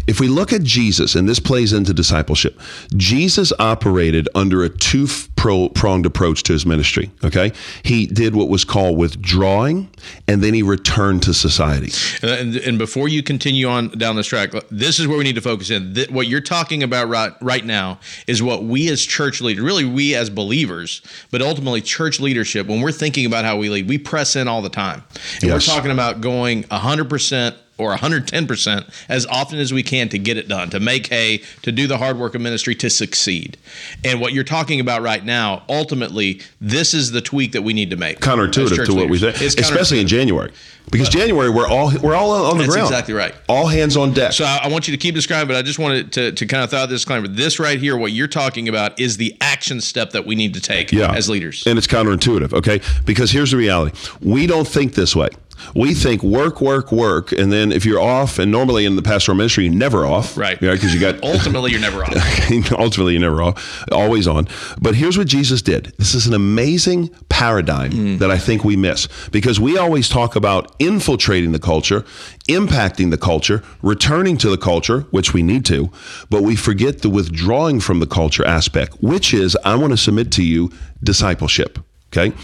If 0.06 0.20
we 0.20 0.28
look 0.28 0.52
at 0.52 0.62
Jesus, 0.62 1.14
and 1.14 1.28
this 1.28 1.40
plays 1.40 1.72
into 1.72 1.94
discipleship, 1.94 2.60
Jesus 2.96 3.52
operated 3.58 4.28
under 4.34 4.62
a 4.62 4.68
two 4.68 5.06
pronged 5.36 6.06
approach 6.06 6.42
to 6.44 6.52
his 6.52 6.64
ministry. 6.64 7.10
Okay. 7.22 7.52
He 7.82 8.06
did 8.06 8.34
what 8.34 8.48
was 8.48 8.64
called 8.64 8.96
withdrawing, 8.96 9.90
and 10.26 10.42
then 10.42 10.54
he 10.54 10.62
returned 10.62 11.22
to 11.24 11.34
society. 11.34 11.92
And, 12.26 12.56
and 12.56 12.78
before 12.78 13.08
you 13.08 13.22
continue 13.22 13.68
on 13.68 13.88
down 13.90 14.16
this 14.16 14.26
track, 14.26 14.52
this 14.70 14.98
is 14.98 15.06
where 15.06 15.18
we 15.18 15.24
need 15.24 15.34
to 15.34 15.42
focus 15.42 15.70
in. 15.70 15.96
What 16.10 16.28
you're 16.28 16.40
talking 16.40 16.82
about 16.82 17.08
right, 17.08 17.32
right 17.42 17.64
now 17.64 18.00
is 18.26 18.42
what 18.42 18.64
we 18.64 18.88
as 18.88 19.02
church 19.02 19.40
leaders, 19.40 19.62
really 19.62 19.84
we 19.84 20.14
as 20.14 20.30
believers, 20.30 21.02
but 21.30 21.42
ultimately 21.42 21.80
church 21.80 22.20
leadership, 22.20 22.66
when 22.66 22.80
we're 22.80 22.92
thinking 22.92 23.26
about 23.26 23.44
how 23.44 23.58
we 23.58 23.68
lead, 23.68 23.88
we 23.88 23.98
press 23.98 24.36
in 24.36 24.48
all 24.48 24.62
the 24.62 24.70
time. 24.70 25.02
And 25.34 25.44
yes. 25.44 25.68
we're 25.68 25.74
talking 25.74 25.90
about 25.90 26.20
going 26.20 26.64
100% 26.64 27.56
or 27.78 27.94
110% 27.94 29.06
as 29.08 29.26
often 29.26 29.58
as 29.58 29.72
we 29.72 29.82
can 29.82 30.08
to 30.10 30.18
get 30.18 30.36
it 30.36 30.48
done, 30.48 30.70
to 30.70 30.80
make 30.80 31.08
hay, 31.08 31.42
to 31.62 31.72
do 31.72 31.86
the 31.86 31.98
hard 31.98 32.18
work 32.18 32.34
of 32.34 32.40
ministry, 32.40 32.74
to 32.74 32.90
succeed. 32.90 33.56
And 34.04 34.20
what 34.20 34.32
you're 34.32 34.44
talking 34.44 34.80
about 34.80 35.02
right 35.02 35.24
now, 35.24 35.64
ultimately, 35.68 36.40
this 36.60 36.94
is 36.94 37.10
the 37.10 37.20
tweak 37.20 37.52
that 37.52 37.62
we 37.62 37.72
need 37.72 37.90
to 37.90 37.96
make. 37.96 38.20
Counterintuitive 38.20 38.86
to 38.86 38.94
what 38.94 39.08
we 39.08 39.18
say, 39.18 39.30
especially 39.30 40.00
in 40.00 40.06
January. 40.06 40.52
Because 40.90 41.08
January 41.08 41.48
we're 41.50 41.66
all 41.66 41.90
we're 42.02 42.14
all 42.14 42.30
on 42.30 42.58
the 42.58 42.64
That's 42.64 42.74
ground. 42.74 42.88
Exactly 42.88 43.14
right. 43.14 43.34
All 43.48 43.66
hands 43.66 43.96
on 43.96 44.12
deck. 44.12 44.32
So 44.32 44.44
I, 44.44 44.68
want 44.68 44.86
you 44.86 44.92
to 44.92 44.98
keep 44.98 45.14
describing, 45.14 45.48
but 45.48 45.56
I 45.56 45.62
just 45.62 45.78
wanted 45.78 46.12
to, 46.12 46.32
to 46.32 46.46
kind 46.46 46.62
of 46.62 46.70
throw 46.70 46.80
out 46.80 46.88
this 46.88 47.00
disclaimer. 47.00 47.26
This 47.26 47.58
right 47.58 47.78
here, 47.78 47.96
what 47.96 48.12
you're 48.12 48.28
talking 48.28 48.68
about, 48.68 49.00
is 49.00 49.16
the 49.16 49.36
action 49.40 49.80
step 49.80 50.10
that 50.10 50.26
we 50.26 50.34
need 50.34 50.54
to 50.54 50.60
take 50.60 50.92
yeah. 50.92 51.12
as 51.14 51.28
leaders. 51.28 51.66
And 51.66 51.78
it's 51.78 51.86
counterintuitive, 51.86 52.52
okay? 52.52 52.80
Because 53.06 53.30
here's 53.30 53.52
the 53.52 53.56
reality: 53.56 53.96
we 54.20 54.46
don't 54.46 54.68
think 54.68 54.94
this 54.94 55.16
way 55.16 55.30
we 55.74 55.94
think 55.94 56.22
work, 56.22 56.60
work, 56.60 56.92
work, 56.92 57.32
and 57.32 57.52
then 57.52 57.72
if 57.72 57.84
you're 57.84 58.00
off, 58.00 58.38
and 58.38 58.50
normally 58.50 58.84
in 58.84 58.96
the 58.96 59.02
pastoral 59.02 59.36
ministry, 59.36 59.64
you're 59.64 59.74
never 59.74 60.04
off, 60.06 60.36
right? 60.36 60.58
Because 60.58 60.94
you, 60.94 61.00
know, 61.00 61.08
you 61.08 61.20
got 61.20 61.24
ultimately 61.34 61.70
you're 61.70 61.80
never 61.80 62.04
off. 62.04 62.72
ultimately, 62.72 63.12
you're 63.12 63.22
never 63.22 63.42
off, 63.42 63.84
always 63.92 64.26
on. 64.26 64.48
But 64.80 64.94
here's 64.94 65.18
what 65.18 65.26
Jesus 65.26 65.62
did. 65.62 65.92
This 65.98 66.14
is 66.14 66.26
an 66.26 66.34
amazing 66.34 67.08
paradigm 67.28 67.90
mm. 67.90 68.18
that 68.18 68.30
I 68.30 68.38
think 68.38 68.64
we 68.64 68.76
miss 68.76 69.08
because 69.30 69.58
we 69.60 69.78
always 69.78 70.08
talk 70.08 70.36
about 70.36 70.74
infiltrating 70.78 71.52
the 71.52 71.58
culture, 71.58 72.04
impacting 72.48 73.10
the 73.10 73.18
culture, 73.18 73.62
returning 73.82 74.36
to 74.38 74.50
the 74.50 74.58
culture, 74.58 75.00
which 75.10 75.32
we 75.32 75.42
need 75.42 75.64
to, 75.66 75.90
but 76.30 76.42
we 76.42 76.56
forget 76.56 77.02
the 77.02 77.10
withdrawing 77.10 77.80
from 77.80 78.00
the 78.00 78.06
culture 78.06 78.44
aspect, 78.46 79.02
which 79.02 79.34
is 79.34 79.56
I 79.64 79.76
want 79.76 79.92
to 79.92 79.96
submit 79.96 80.32
to 80.32 80.42
you 80.44 80.70
discipleship. 81.02 81.78
Okay. 82.16 82.34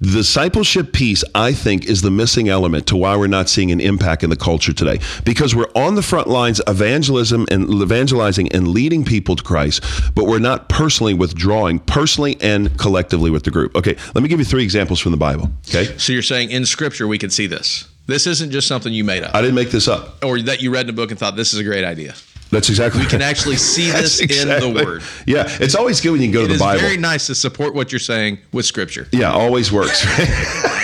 The 0.00 0.18
discipleship 0.18 0.92
piece, 0.92 1.22
I 1.34 1.52
think, 1.52 1.86
is 1.86 2.02
the 2.02 2.10
missing 2.10 2.48
element 2.48 2.88
to 2.88 2.96
why 2.96 3.16
we're 3.16 3.28
not 3.28 3.48
seeing 3.48 3.70
an 3.70 3.80
impact 3.80 4.24
in 4.24 4.30
the 4.30 4.36
culture 4.36 4.72
today. 4.72 4.98
Because 5.24 5.54
we're 5.54 5.70
on 5.76 5.94
the 5.94 6.02
front 6.02 6.26
lines 6.26 6.60
evangelism 6.66 7.46
and 7.48 7.70
evangelizing 7.70 8.50
and 8.52 8.68
leading 8.68 9.04
people 9.04 9.36
to 9.36 9.42
Christ, 9.42 9.84
but 10.16 10.24
we're 10.24 10.40
not 10.40 10.68
personally 10.68 11.14
withdrawing, 11.14 11.78
personally 11.78 12.36
and 12.40 12.76
collectively 12.76 13.30
with 13.30 13.44
the 13.44 13.50
group. 13.52 13.76
Okay, 13.76 13.96
let 14.14 14.22
me 14.22 14.28
give 14.28 14.40
you 14.40 14.44
three 14.44 14.64
examples 14.64 14.98
from 14.98 15.12
the 15.12 15.18
Bible. 15.18 15.48
Okay. 15.68 15.96
So 15.96 16.12
you're 16.12 16.22
saying 16.22 16.50
in 16.50 16.66
scripture 16.66 17.06
we 17.06 17.18
can 17.18 17.30
see 17.30 17.46
this. 17.46 17.88
This 18.06 18.26
isn't 18.26 18.50
just 18.50 18.66
something 18.66 18.92
you 18.92 19.04
made 19.04 19.22
up. 19.22 19.36
I 19.36 19.40
didn't 19.40 19.54
make 19.54 19.70
this 19.70 19.86
up. 19.86 20.24
Or 20.24 20.40
that 20.40 20.60
you 20.60 20.72
read 20.72 20.86
in 20.86 20.90
a 20.90 20.92
book 20.92 21.12
and 21.12 21.20
thought 21.20 21.36
this 21.36 21.54
is 21.54 21.60
a 21.60 21.64
great 21.64 21.84
idea. 21.84 22.14
That's 22.50 22.68
exactly. 22.68 23.00
We 23.00 23.06
can 23.06 23.22
actually 23.22 23.56
see 23.56 23.90
this 23.90 24.20
exactly. 24.20 24.68
in 24.68 24.74
the 24.74 24.84
Word. 24.84 25.02
Yeah, 25.26 25.44
it's 25.60 25.74
always 25.74 26.00
good 26.00 26.12
when 26.12 26.22
you 26.22 26.32
go 26.32 26.40
it 26.40 26.48
to 26.48 26.52
the 26.54 26.58
Bible. 26.58 26.74
It's 26.74 26.82
very 26.82 26.96
nice 26.96 27.26
to 27.28 27.34
support 27.34 27.74
what 27.74 27.92
you're 27.92 27.98
saying 27.98 28.38
with 28.52 28.66
Scripture. 28.66 29.08
Yeah, 29.12 29.32
always 29.32 29.72
works. 29.72 30.04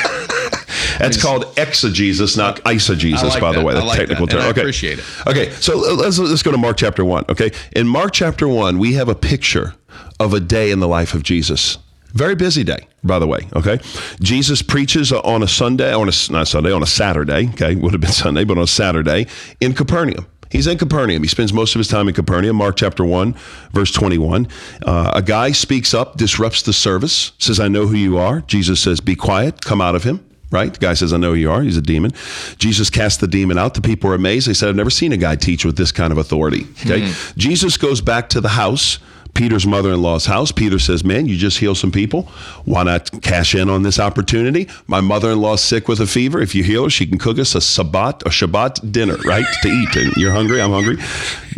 That's 0.98 1.20
called 1.20 1.44
exegesis, 1.58 2.36
not 2.36 2.56
eisegesis, 2.64 3.22
like 3.22 3.40
by 3.40 3.52
that. 3.52 3.58
the 3.58 3.64
way, 3.64 3.74
the 3.74 3.84
like 3.84 3.98
technical 3.98 4.26
term. 4.26 4.42
I 4.42 4.48
okay. 4.48 4.60
appreciate 4.60 4.98
it. 4.98 5.04
Okay, 5.26 5.50
so 5.50 5.76
let's 5.76 6.18
let's 6.18 6.42
go 6.42 6.52
to 6.52 6.58
Mark 6.58 6.76
chapter 6.76 7.04
one. 7.04 7.24
Okay, 7.28 7.50
in 7.72 7.86
Mark 7.86 8.12
chapter 8.12 8.48
one, 8.48 8.78
we 8.78 8.94
have 8.94 9.08
a 9.08 9.14
picture 9.14 9.74
of 10.18 10.32
a 10.32 10.40
day 10.40 10.70
in 10.70 10.80
the 10.80 10.88
life 10.88 11.14
of 11.14 11.22
Jesus. 11.22 11.78
Very 12.14 12.34
busy 12.34 12.64
day, 12.64 12.88
by 13.04 13.18
the 13.18 13.26
way. 13.26 13.46
Okay, 13.54 13.78
Jesus 14.20 14.62
preaches 14.62 15.12
on 15.12 15.42
a 15.42 15.48
Sunday, 15.48 15.92
on 15.92 16.08
a 16.08 16.12
not 16.30 16.48
Sunday, 16.48 16.72
on 16.72 16.82
a 16.82 16.86
Saturday. 16.86 17.48
Okay, 17.50 17.74
would 17.74 17.92
have 17.92 18.00
been 18.00 18.10
Sunday, 18.10 18.44
but 18.44 18.56
on 18.56 18.64
a 18.64 18.68
Saturday 18.68 19.26
in 19.60 19.74
Capernaum. 19.74 20.26
He's 20.50 20.66
in 20.66 20.78
Capernaum. 20.78 21.22
He 21.22 21.28
spends 21.28 21.52
most 21.52 21.74
of 21.74 21.78
his 21.78 21.88
time 21.88 22.08
in 22.08 22.14
Capernaum. 22.14 22.56
Mark 22.56 22.76
chapter 22.76 23.04
1, 23.04 23.34
verse 23.72 23.92
21. 23.92 24.48
Uh, 24.84 25.12
a 25.14 25.22
guy 25.22 25.52
speaks 25.52 25.94
up, 25.94 26.16
disrupts 26.16 26.62
the 26.62 26.72
service, 26.72 27.32
says, 27.38 27.60
I 27.60 27.68
know 27.68 27.86
who 27.86 27.96
you 27.96 28.18
are. 28.18 28.40
Jesus 28.42 28.80
says, 28.80 29.00
Be 29.00 29.16
quiet, 29.16 29.64
come 29.64 29.80
out 29.80 29.94
of 29.94 30.04
him. 30.04 30.24
Right? 30.52 30.72
The 30.72 30.78
guy 30.78 30.94
says, 30.94 31.12
I 31.12 31.16
know 31.16 31.30
who 31.30 31.38
you 31.38 31.50
are. 31.50 31.62
He's 31.62 31.76
a 31.76 31.82
demon. 31.82 32.12
Jesus 32.58 32.88
casts 32.88 33.18
the 33.18 33.26
demon 33.26 33.58
out. 33.58 33.74
The 33.74 33.80
people 33.80 34.10
are 34.10 34.14
amazed. 34.14 34.46
They 34.46 34.54
said, 34.54 34.68
I've 34.68 34.76
never 34.76 34.90
seen 34.90 35.12
a 35.12 35.16
guy 35.16 35.34
teach 35.34 35.64
with 35.64 35.76
this 35.76 35.90
kind 35.90 36.12
of 36.12 36.18
authority. 36.18 36.62
Okay. 36.82 37.00
Mm-hmm. 37.00 37.38
Jesus 37.38 37.76
goes 37.76 38.00
back 38.00 38.28
to 38.28 38.40
the 38.40 38.50
house 38.50 39.00
Peter's 39.36 39.66
mother 39.66 39.92
in 39.92 40.00
law's 40.00 40.24
house. 40.24 40.50
Peter 40.50 40.78
says, 40.78 41.04
Man, 41.04 41.26
you 41.26 41.36
just 41.36 41.58
healed 41.58 41.76
some 41.76 41.92
people. 41.92 42.22
Why 42.64 42.84
not 42.84 43.10
cash 43.20 43.54
in 43.54 43.68
on 43.68 43.82
this 43.82 43.98
opportunity? 43.98 44.66
My 44.86 45.02
mother 45.02 45.30
in 45.30 45.40
law's 45.42 45.60
sick 45.60 45.88
with 45.88 46.00
a 46.00 46.06
fever. 46.06 46.40
If 46.40 46.54
you 46.54 46.64
heal 46.64 46.84
her, 46.84 46.90
she 46.90 47.06
can 47.06 47.18
cook 47.18 47.38
us 47.38 47.54
a 47.54 47.60
Sabbat, 47.60 48.22
a 48.22 48.30
Shabbat 48.30 48.90
dinner, 48.90 49.16
right? 49.26 49.44
to 49.62 49.68
eat. 49.68 49.94
And 49.96 50.12
you're 50.16 50.32
hungry, 50.32 50.60
I'm 50.60 50.70
hungry. 50.70 50.96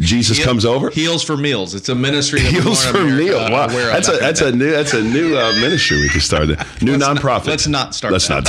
Jesus 0.01 0.43
comes 0.43 0.65
over. 0.65 0.91
Heals 0.91 1.23
for 1.23 1.37
meals. 1.37 1.75
It's 1.75 1.89
a 1.89 1.95
ministry. 1.95 2.41
Heals 2.41 2.85
for 2.85 3.05
meals. 3.05 3.49
Wow. 3.51 3.69
That's 3.69 4.09
a, 4.09 4.17
that's 4.17 4.41
a 4.41 4.51
new, 4.51 4.71
that's 4.71 4.95
a 4.95 5.03
new 5.03 5.37
uh, 5.37 5.53
ministry 5.61 6.01
we 6.01 6.09
can 6.09 6.21
start. 6.21 6.49
New 6.83 6.97
let's 6.97 7.05
nonprofit. 7.05 7.23
Not, 7.23 7.47
let's 7.47 7.67
not 7.69 7.95
start. 7.95 8.13
Let's 8.13 8.29
that. 8.29 8.45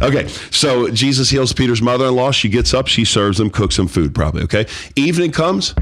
not. 0.00 0.02
okay, 0.02 0.26
so 0.50 0.88
Jesus 0.90 1.28
heals 1.28 1.52
Peter's 1.52 1.82
mother 1.82 2.06
in 2.06 2.16
law. 2.16 2.30
She 2.30 2.48
gets 2.48 2.72
up, 2.72 2.86
she 2.86 3.04
serves 3.04 3.38
him, 3.38 3.50
cooks 3.50 3.78
him 3.78 3.88
food, 3.88 4.14
probably. 4.14 4.42
Okay. 4.44 4.66
Evening 4.96 5.32
comes, 5.32 5.74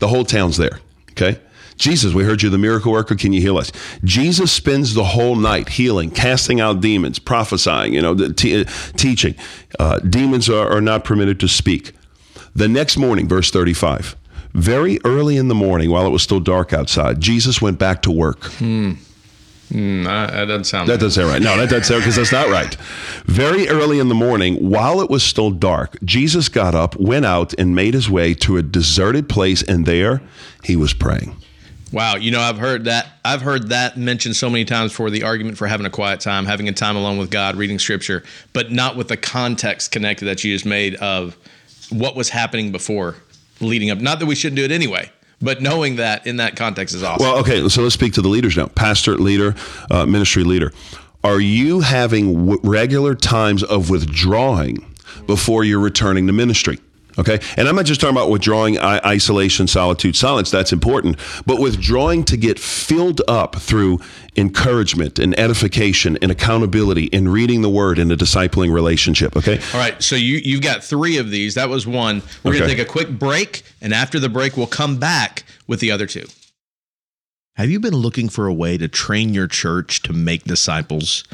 the 0.00 0.08
whole 0.08 0.24
town's 0.24 0.56
there. 0.56 0.80
Okay. 1.16 1.40
Jesus, 1.76 2.14
we 2.14 2.24
heard 2.24 2.42
you 2.42 2.48
the 2.48 2.58
miracle 2.58 2.92
worker. 2.92 3.14
Can 3.14 3.32
you 3.32 3.40
heal 3.40 3.58
us? 3.58 3.70
Jesus 4.02 4.50
spends 4.50 4.94
the 4.94 5.04
whole 5.04 5.36
night 5.36 5.68
healing, 5.70 6.10
casting 6.10 6.60
out 6.60 6.80
demons, 6.80 7.18
prophesying, 7.18 7.92
you 7.92 8.00
know, 8.00 8.14
t- 8.14 8.62
uh, 8.62 8.64
teaching. 8.96 9.34
Uh, 9.78 9.98
demons 9.98 10.48
are, 10.48 10.70
are 10.70 10.80
not 10.80 11.04
permitted 11.04 11.38
to 11.40 11.48
speak. 11.48 11.92
The 12.54 12.68
next 12.68 12.96
morning, 12.96 13.28
verse 13.28 13.50
35, 13.50 14.16
very 14.54 14.98
early 15.04 15.36
in 15.36 15.48
the 15.48 15.54
morning, 15.54 15.90
while 15.90 16.06
it 16.06 16.10
was 16.10 16.22
still 16.22 16.40
dark 16.40 16.72
outside, 16.72 17.20
Jesus 17.20 17.60
went 17.60 17.78
back 17.78 18.00
to 18.02 18.10
work. 18.10 18.44
Hmm. 18.44 18.92
Mm, 19.70 20.04
that 20.04 20.44
doesn't 20.46 20.64
sound. 20.64 20.88
That 20.88 20.94
right. 20.94 21.00
doesn't 21.00 21.22
sound 21.22 21.32
right. 21.32 21.42
No, 21.42 21.56
that 21.56 21.68
doesn't 21.68 21.84
sound 21.84 22.02
because 22.02 22.16
that's 22.16 22.32
not 22.32 22.48
right. 22.48 22.74
Very 23.24 23.68
early 23.68 23.98
in 23.98 24.08
the 24.08 24.14
morning, 24.14 24.70
while 24.70 25.00
it 25.00 25.10
was 25.10 25.22
still 25.22 25.50
dark, 25.50 25.96
Jesus 26.04 26.48
got 26.48 26.74
up, 26.74 26.96
went 27.00 27.24
out, 27.24 27.52
and 27.58 27.74
made 27.74 27.94
his 27.94 28.08
way 28.08 28.32
to 28.34 28.56
a 28.58 28.62
deserted 28.62 29.28
place, 29.28 29.62
and 29.62 29.84
there 29.84 30.22
he 30.62 30.76
was 30.76 30.92
praying. 30.92 31.36
Wow, 31.92 32.16
you 32.16 32.30
know 32.30 32.40
I've 32.40 32.58
heard 32.58 32.84
that 32.84 33.06
I've 33.24 33.42
heard 33.42 33.68
that 33.68 33.96
mentioned 33.96 34.36
so 34.36 34.50
many 34.50 34.64
times 34.64 34.92
for 34.92 35.08
the 35.08 35.22
argument 35.22 35.56
for 35.56 35.66
having 35.66 35.86
a 35.86 35.90
quiet 35.90 36.20
time, 36.20 36.44
having 36.44 36.68
a 36.68 36.72
time 36.72 36.96
alone 36.96 37.16
with 37.16 37.30
God, 37.30 37.56
reading 37.56 37.78
scripture, 37.78 38.24
but 38.52 38.72
not 38.72 38.96
with 38.96 39.08
the 39.08 39.16
context 39.16 39.92
connected 39.92 40.26
that 40.26 40.42
you 40.42 40.52
just 40.52 40.66
made 40.66 40.96
of 40.96 41.36
what 41.90 42.16
was 42.16 42.28
happening 42.28 42.72
before 42.72 43.16
leading 43.60 43.90
up. 43.90 43.98
Not 43.98 44.18
that 44.18 44.26
we 44.26 44.34
shouldn't 44.34 44.56
do 44.56 44.64
it 44.64 44.72
anyway, 44.72 45.10
but 45.40 45.60
knowing 45.60 45.96
that 45.96 46.26
in 46.26 46.36
that 46.36 46.56
context 46.56 46.94
is 46.94 47.02
awesome. 47.02 47.24
Well, 47.24 47.38
okay, 47.38 47.68
so 47.68 47.82
let's 47.82 47.94
speak 47.94 48.14
to 48.14 48.22
the 48.22 48.28
leaders 48.28 48.56
now. 48.56 48.66
Pastor, 48.66 49.16
leader, 49.16 49.54
uh, 49.90 50.06
ministry 50.06 50.44
leader. 50.44 50.72
Are 51.24 51.40
you 51.40 51.80
having 51.80 52.46
w- 52.46 52.60
regular 52.62 53.14
times 53.14 53.62
of 53.62 53.90
withdrawing 53.90 54.94
before 55.26 55.64
you're 55.64 55.80
returning 55.80 56.26
to 56.28 56.32
ministry? 56.32 56.78
Okay. 57.18 57.40
And 57.56 57.68
I'm 57.68 57.76
not 57.76 57.86
just 57.86 58.00
talking 58.00 58.16
about 58.16 58.30
withdrawing 58.30 58.78
I- 58.78 59.00
isolation, 59.04 59.66
solitude, 59.66 60.16
silence. 60.16 60.50
That's 60.50 60.72
important. 60.72 61.18
But 61.46 61.58
withdrawing 61.58 62.24
to 62.24 62.36
get 62.36 62.58
filled 62.58 63.22
up 63.26 63.56
through 63.56 64.00
encouragement 64.36 65.18
and 65.18 65.38
edification 65.38 66.18
and 66.20 66.30
accountability 66.30 67.08
and 67.12 67.32
reading 67.32 67.62
the 67.62 67.70
word 67.70 67.98
in 67.98 68.10
a 68.10 68.16
discipling 68.16 68.72
relationship. 68.72 69.36
Okay. 69.36 69.58
All 69.72 69.80
right, 69.80 70.00
so 70.02 70.14
you 70.16 70.36
you've 70.38 70.62
got 70.62 70.84
three 70.84 71.16
of 71.18 71.30
these. 71.30 71.54
That 71.54 71.68
was 71.68 71.86
one. 71.86 72.22
We're 72.44 72.52
going 72.52 72.68
to 72.68 72.68
take 72.68 72.86
a 72.86 72.90
quick 72.90 73.08
break, 73.10 73.62
and 73.80 73.94
after 73.94 74.18
the 74.18 74.28
break, 74.28 74.56
we'll 74.56 74.66
come 74.66 74.98
back 74.98 75.44
with 75.66 75.80
the 75.80 75.90
other 75.90 76.06
two. 76.06 76.26
Have 77.56 77.70
you 77.70 77.80
been 77.80 77.96
looking 77.96 78.28
for 78.28 78.46
a 78.46 78.52
way 78.52 78.76
to 78.76 78.86
train 78.86 79.32
your 79.32 79.46
church 79.46 80.02
to 80.02 80.12
make 80.12 80.44
disciples? 80.44 81.24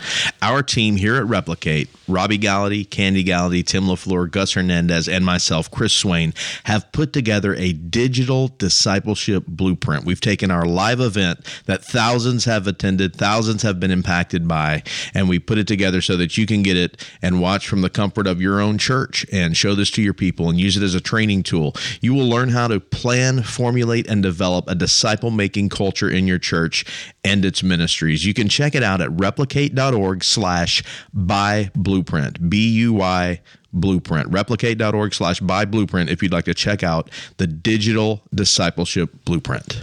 Our 0.40 0.62
team 0.62 0.94
here 0.94 1.16
at 1.16 1.26
Replicate, 1.26 1.88
Robby 2.06 2.38
Gallaty, 2.38 2.86
Kandi 2.86 3.26
Gallaty, 3.26 3.66
Tim 3.66 3.86
LaFleur, 3.86 4.30
Gus 4.30 4.52
Hernandez, 4.52 5.08
and 5.08 5.24
myself, 5.24 5.68
Chris 5.68 5.92
Swain, 5.92 6.32
have 6.62 6.92
put 6.92 7.12
together 7.12 7.56
a 7.56 7.72
digital 7.72 8.46
discipleship 8.58 9.42
blueprint. 9.48 10.04
We've 10.04 10.20
taken 10.20 10.52
our 10.52 10.64
live 10.64 11.00
event 11.00 11.40
that 11.66 11.84
thousands 11.84 12.44
have 12.44 12.68
attended, 12.68 13.16
thousands 13.16 13.62
have 13.62 13.80
been 13.80 13.90
impacted 13.90 14.46
by, 14.46 14.84
and 15.14 15.28
we 15.28 15.40
put 15.40 15.58
it 15.58 15.66
together 15.66 16.00
so 16.00 16.16
that 16.18 16.38
you 16.38 16.46
can 16.46 16.62
get 16.62 16.76
it 16.76 17.04
and 17.20 17.40
watch 17.40 17.66
from 17.66 17.80
the 17.80 17.90
comfort 17.90 18.28
of 18.28 18.40
your 18.40 18.60
own 18.60 18.78
church 18.78 19.26
and 19.32 19.56
show 19.56 19.74
this 19.74 19.90
to 19.90 20.02
your 20.02 20.14
people 20.14 20.48
and 20.48 20.60
use 20.60 20.76
it 20.76 20.84
as 20.84 20.94
a 20.94 21.00
training 21.00 21.42
tool. 21.42 21.74
You 22.00 22.14
will 22.14 22.28
learn 22.28 22.50
how 22.50 22.68
to 22.68 22.78
plan, 22.78 23.42
formulate, 23.42 24.06
and 24.06 24.22
develop 24.22 24.68
a 24.68 24.76
disciple 24.76 25.32
making 25.32 25.70
culture 25.70 26.11
in 26.12 26.26
your 26.26 26.38
church 26.38 26.84
and 27.24 27.44
its 27.44 27.62
ministries. 27.62 28.24
You 28.24 28.34
can 28.34 28.48
check 28.48 28.74
it 28.74 28.82
out 28.82 29.00
at 29.00 29.10
replicate.org 29.12 30.24
slash 30.24 30.82
buy 31.12 31.70
blueprint. 31.74 32.50
B 32.50 32.68
U 32.70 32.94
Y 32.94 33.40
blueprint. 33.72 34.28
Replicate.org 34.28 35.14
slash 35.14 35.40
buy 35.40 35.64
blueprint 35.64 36.10
if 36.10 36.22
you'd 36.22 36.32
like 36.32 36.44
to 36.44 36.54
check 36.54 36.82
out 36.82 37.10
the 37.38 37.46
digital 37.46 38.22
discipleship 38.34 39.24
blueprint. 39.24 39.82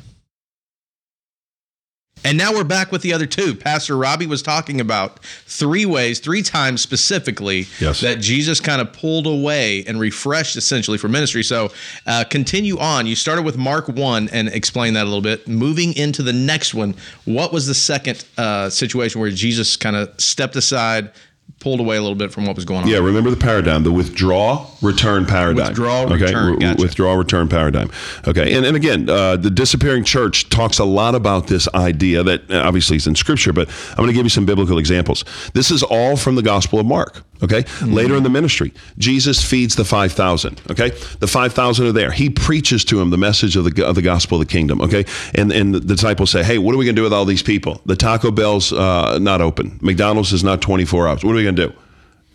And 2.26 2.38
now 2.38 2.54
we're 2.54 2.66
back 2.66 2.92
with 2.92 3.02
the 3.02 3.14
other 3.14 3.26
two. 3.26 3.56
Pastor 3.56 3.96
Robby 3.96 4.28
was 4.28 4.42
talking 4.42 4.82
about 4.82 5.24
three 5.24 5.86
ways, 5.86 6.20
three 6.20 6.42
times 6.42 6.82
specifically, 6.82 7.68
Yes. 7.80 8.02
that 8.02 8.20
Jesus 8.20 8.60
kind 8.60 8.82
of 8.82 8.92
pulled 8.92 9.26
away 9.26 9.86
and 9.86 10.00
refreshed 10.00 10.58
essentially 10.58 10.98
for 10.98 11.08
ministry. 11.08 11.44
So 11.44 11.72
uh, 12.06 12.26
continue 12.30 12.78
on. 12.78 13.06
You 13.08 13.16
started 13.16 13.44
with 13.44 13.58
Mark 13.58 13.88
1 13.88 14.30
and 14.34 14.50
explain 14.50 14.94
that 14.96 15.04
a 15.04 15.10
little 15.10 15.22
bit. 15.22 15.48
Moving 15.48 15.96
into 15.96 16.22
the 16.22 16.34
next 16.34 16.74
one, 16.74 16.96
what 17.24 17.54
was 17.54 17.68
the 17.68 17.74
second 17.74 18.26
uh, 18.38 18.70
situation 18.70 19.22
where 19.22 19.32
Jesus 19.32 19.78
kind 19.78 19.96
of 19.96 20.14
stepped 20.20 20.58
aside, 20.58 21.12
pulled 21.60 21.80
away 21.80 21.98
a 21.98 22.02
little 22.02 22.16
bit 22.16 22.32
from 22.32 22.46
what 22.46 22.56
was 22.56 22.66
going 22.66 22.84
on? 22.84 22.88
Yeah, 22.88 23.00
remember 23.00 23.30
the 23.30 23.38
paradigm, 23.38 23.84
the 23.84 23.92
withdraw, 23.92 24.66
return 24.82 25.26
paradigm. 25.26 25.68
Withdraw, 25.68 26.04
okay? 26.04 26.26
return, 26.26 26.54
w- 26.54 26.60
gotcha. 26.60 26.82
Withdraw, 26.82 27.14
return 27.16 27.48
paradigm. 27.50 27.92
Okay, 28.28 28.54
and, 28.56 28.66
and 28.66 28.76
again, 28.76 29.10
uh, 29.10 29.36
the 29.36 29.50
disappearing 29.50 30.04
church 30.04 30.50
talks 30.50 30.80
a 30.80 30.86
lot 30.86 31.16
about 31.16 31.48
this 31.48 31.68
idea 31.74 32.24
that 32.24 32.50
obviously 32.52 32.98
is 32.98 33.08
in 33.08 33.16
scripture, 33.16 33.54
but 33.54 33.70
I'm 33.92 33.98
going 33.98 34.08
to 34.08 34.14
give 34.14 34.26
you 34.26 34.30
some 34.30 34.46
biblical 34.46 34.78
examples. 34.78 35.26
This 35.54 35.72
is 35.72 35.84
all 35.84 36.16
from 36.16 36.36
the 36.36 36.44
Gospel 36.44 36.80
of 36.80 36.86
Mark. 36.86 37.24
Okay, 37.42 37.64
Mm-hmm. 37.64 37.94
later 37.94 38.16
in 38.16 38.24
the 38.24 38.30
ministry, 38.30 38.74
Jesus 38.98 39.44
feeds 39.44 39.76
the 39.76 39.86
5,000. 39.86 40.62
Okay, 40.72 40.90
the 41.20 41.28
5,000 41.28 41.86
are 41.88 41.92
there. 41.94 42.12
He 42.12 42.30
preaches 42.30 42.84
to 42.86 42.98
them 42.98 43.10
the 43.12 43.18
message 43.18 43.56
of 43.56 43.64
the, 43.64 43.86
of 43.86 43.96
the 43.96 44.02
gospel 44.02 44.42
of 44.42 44.48
the 44.48 44.52
kingdom. 44.52 44.82
Okay, 44.82 45.06
and, 45.36 45.52
and 45.52 45.74
the 45.74 45.80
disciples 45.80 46.32
say, 46.32 46.44
Hey, 46.44 46.58
what 46.58 46.76
are 46.76 46.78
we 46.78 46.86
going 46.86 46.96
to 46.96 47.00
do 47.00 47.04
with 47.04 47.14
all 47.14 47.26
these 47.26 47.44
people? 47.44 47.82
The 47.86 47.96
Taco 47.96 48.32
Bell's 48.32 48.74
uh, 48.74 49.20
not 49.20 49.40
open, 49.42 49.80
McDonald's 49.82 50.34
is 50.34 50.44
not 50.44 50.62
24 50.62 51.08
hours. 51.08 51.24
What 51.24 51.32
are 51.32 51.36
we 51.36 51.44
going 51.44 51.56
to 51.56 51.68
do? 51.70 51.74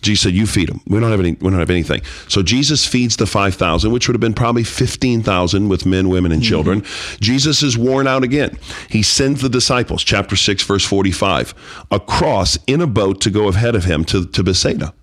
Jesus 0.04 0.22
said, 0.22 0.34
"You 0.34 0.46
feed 0.46 0.68
them. 0.68 0.80
We 0.86 1.00
don't 1.00 1.10
have 1.10 1.18
any. 1.18 1.32
We 1.32 1.50
don't 1.50 1.58
have 1.58 1.70
anything." 1.70 2.02
So 2.28 2.42
Jesus 2.42 2.86
feeds 2.86 3.16
the 3.16 3.26
five 3.26 3.56
thousand, 3.56 3.90
which 3.90 4.06
would 4.06 4.14
have 4.14 4.20
been 4.20 4.34
probably 4.34 4.62
fifteen 4.62 5.22
thousand 5.22 5.68
with 5.68 5.84
men, 5.84 6.08
women, 6.08 6.30
and 6.30 6.42
children. 6.42 6.82
Mm-hmm. 6.82 7.20
Jesus 7.20 7.62
is 7.62 7.76
worn 7.76 8.06
out 8.06 8.22
again. 8.22 8.56
He 8.88 9.02
sends 9.02 9.40
the 9.40 9.48
disciples, 9.48 10.04
chapter 10.04 10.36
six, 10.36 10.62
verse 10.62 10.84
forty-five, 10.84 11.54
across 11.90 12.58
in 12.66 12.80
a 12.80 12.86
boat 12.86 13.20
to 13.22 13.30
go 13.30 13.48
ahead 13.48 13.74
of 13.74 13.84
him 13.84 14.04
to 14.04 14.26
to 14.26 14.44
Bethsaida. 14.44 14.94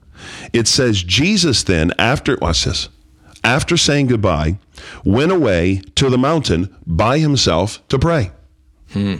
It 0.53 0.67
says 0.67 1.03
Jesus 1.03 1.63
then, 1.63 1.93
after 1.97 2.37
watch 2.39 2.65
this, 2.65 2.89
after 3.43 3.75
saying 3.75 4.07
goodbye, 4.07 4.59
went 5.03 5.31
away 5.31 5.81
to 5.95 6.09
the 6.09 6.17
mountain 6.17 6.73
by 6.85 7.17
himself 7.17 7.85
to 7.89 7.97
pray. 7.97 8.31
Hmm. 8.93 9.15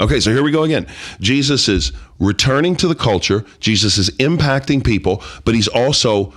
Okay, 0.00 0.20
so 0.20 0.30
here 0.30 0.42
we 0.42 0.50
go 0.50 0.62
again. 0.62 0.86
Jesus 1.20 1.68
is 1.68 1.92
returning 2.18 2.76
to 2.76 2.88
the 2.88 2.94
culture. 2.94 3.44
Jesus 3.60 3.98
is 3.98 4.10
impacting 4.18 4.84
people, 4.84 5.22
but 5.44 5.54
he's 5.54 5.68
also 5.68 6.32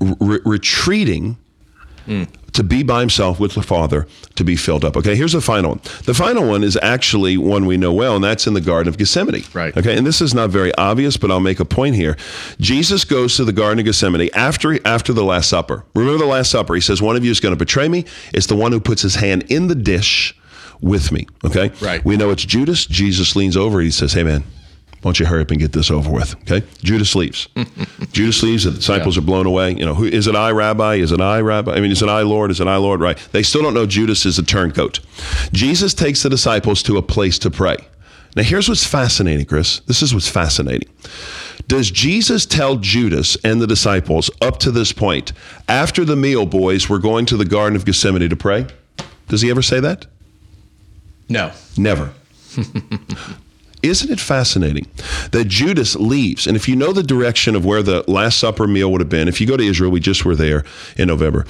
re- 0.00 0.40
retreating 0.44 1.36
to 2.52 2.62
be 2.62 2.82
by 2.84 3.00
himself 3.00 3.40
with 3.40 3.54
the 3.54 3.62
Father 3.62 4.06
to 4.36 4.44
be 4.44 4.54
filled 4.54 4.84
up. 4.84 4.96
Okay, 4.96 5.16
here's 5.16 5.32
the 5.32 5.40
final 5.40 5.70
one. 5.70 5.80
The 6.04 6.14
final 6.14 6.48
one 6.48 6.62
is 6.62 6.78
actually 6.80 7.36
one 7.36 7.66
we 7.66 7.76
know 7.76 7.92
well, 7.92 8.14
and 8.14 8.24
that's 8.24 8.46
in 8.46 8.54
the 8.54 8.60
Garden 8.60 8.88
of 8.88 8.96
Gethsemane. 8.96 9.42
Right. 9.52 9.76
Okay, 9.76 9.96
and 9.96 10.06
this 10.06 10.20
is 10.20 10.32
not 10.32 10.50
very 10.50 10.72
obvious, 10.76 11.16
but 11.16 11.30
I'll 11.30 11.40
make 11.40 11.58
a 11.58 11.64
point 11.64 11.96
here. 11.96 12.16
Jesus 12.60 13.04
goes 13.04 13.36
to 13.36 13.44
the 13.44 13.52
Garden 13.52 13.80
of 13.80 13.86
Gethsemane 13.86 14.30
after 14.34 14.78
after 14.86 15.12
the 15.12 15.24
Last 15.24 15.48
Supper. 15.48 15.84
Remember 15.94 16.18
the 16.18 16.30
Last 16.30 16.50
Supper? 16.50 16.76
He 16.76 16.80
says, 16.80 17.02
"One 17.02 17.16
of 17.16 17.24
you 17.24 17.30
is 17.30 17.40
going 17.40 17.54
to 17.54 17.58
betray 17.58 17.88
me. 17.88 18.04
It's 18.32 18.46
the 18.46 18.56
one 18.56 18.72
who 18.72 18.80
puts 18.80 19.02
his 19.02 19.16
hand 19.16 19.44
in 19.50 19.66
the 19.66 19.74
dish 19.74 20.34
with 20.80 21.12
me." 21.12 21.26
Okay. 21.44 21.72
Right. 21.80 22.04
We 22.04 22.16
know 22.16 22.30
it's 22.30 22.44
Judas. 22.44 22.86
Jesus 22.86 23.36
leans 23.36 23.56
over. 23.56 23.80
He 23.80 23.90
says, 23.90 24.12
"Hey, 24.12 24.22
man." 24.22 24.44
Why 25.06 25.10
don't 25.10 25.20
you 25.20 25.26
hurry 25.26 25.42
up 25.42 25.52
and 25.52 25.60
get 25.60 25.70
this 25.70 25.88
over 25.88 26.10
with? 26.10 26.34
Okay. 26.50 26.66
Judas 26.82 27.14
leaves. 27.14 27.48
Judas 28.12 28.42
leaves. 28.42 28.64
The 28.64 28.72
disciples 28.72 29.16
are 29.16 29.20
blown 29.20 29.46
away. 29.46 29.72
You 29.72 29.84
know, 29.84 29.94
who 29.94 30.04
is 30.04 30.26
it? 30.26 30.34
I, 30.34 30.50
Rabbi? 30.50 30.94
Is 30.96 31.12
it 31.12 31.20
I, 31.20 31.40
Rabbi? 31.42 31.74
I 31.74 31.80
mean, 31.80 31.92
is 31.92 32.02
it 32.02 32.08
I, 32.08 32.22
Lord? 32.22 32.50
Is 32.50 32.60
it 32.60 32.66
I, 32.66 32.76
Lord? 32.76 33.00
Right. 33.00 33.16
They 33.30 33.44
still 33.44 33.62
don't 33.62 33.74
know 33.74 33.86
Judas 33.86 34.26
is 34.26 34.36
a 34.38 34.42
turncoat. 34.42 34.98
Jesus 35.52 35.94
takes 35.94 36.24
the 36.24 36.28
disciples 36.28 36.82
to 36.84 36.96
a 36.96 37.02
place 37.02 37.38
to 37.40 37.52
pray. 37.52 37.76
Now, 38.34 38.42
here's 38.42 38.68
what's 38.68 38.84
fascinating, 38.84 39.46
Chris. 39.46 39.78
This 39.80 40.02
is 40.02 40.12
what's 40.12 40.28
fascinating. 40.28 40.88
Does 41.68 41.90
Jesus 41.90 42.44
tell 42.44 42.76
Judas 42.76 43.36
and 43.44 43.62
the 43.62 43.66
disciples 43.66 44.28
up 44.42 44.58
to 44.58 44.70
this 44.70 44.92
point, 44.92 45.32
after 45.68 46.04
the 46.04 46.16
meal, 46.16 46.46
boys, 46.46 46.88
we're 46.88 46.98
going 46.98 47.26
to 47.26 47.36
the 47.36 47.44
Garden 47.44 47.76
of 47.76 47.84
Gethsemane 47.84 48.28
to 48.28 48.36
pray? 48.36 48.66
Does 49.28 49.40
he 49.40 49.50
ever 49.50 49.62
say 49.62 49.80
that? 49.80 50.06
No. 51.28 51.52
Never. 51.76 52.12
Isn't 53.82 54.10
it 54.10 54.18
fascinating 54.18 54.86
that 55.30 55.46
Judas 55.46 55.94
leaves? 55.96 56.46
And 56.46 56.56
if 56.56 56.68
you 56.68 56.74
know 56.74 56.92
the 56.92 57.02
direction 57.02 57.54
of 57.54 57.64
where 57.64 57.82
the 57.82 58.04
Last 58.08 58.38
Supper 58.38 58.66
meal 58.66 58.90
would 58.90 59.00
have 59.00 59.10
been, 59.10 59.28
if 59.28 59.40
you 59.40 59.46
go 59.46 59.56
to 59.56 59.62
Israel, 59.62 59.90
we 59.90 60.00
just 60.00 60.24
were 60.24 60.34
there 60.34 60.64
in 60.96 61.08
November. 61.08 61.46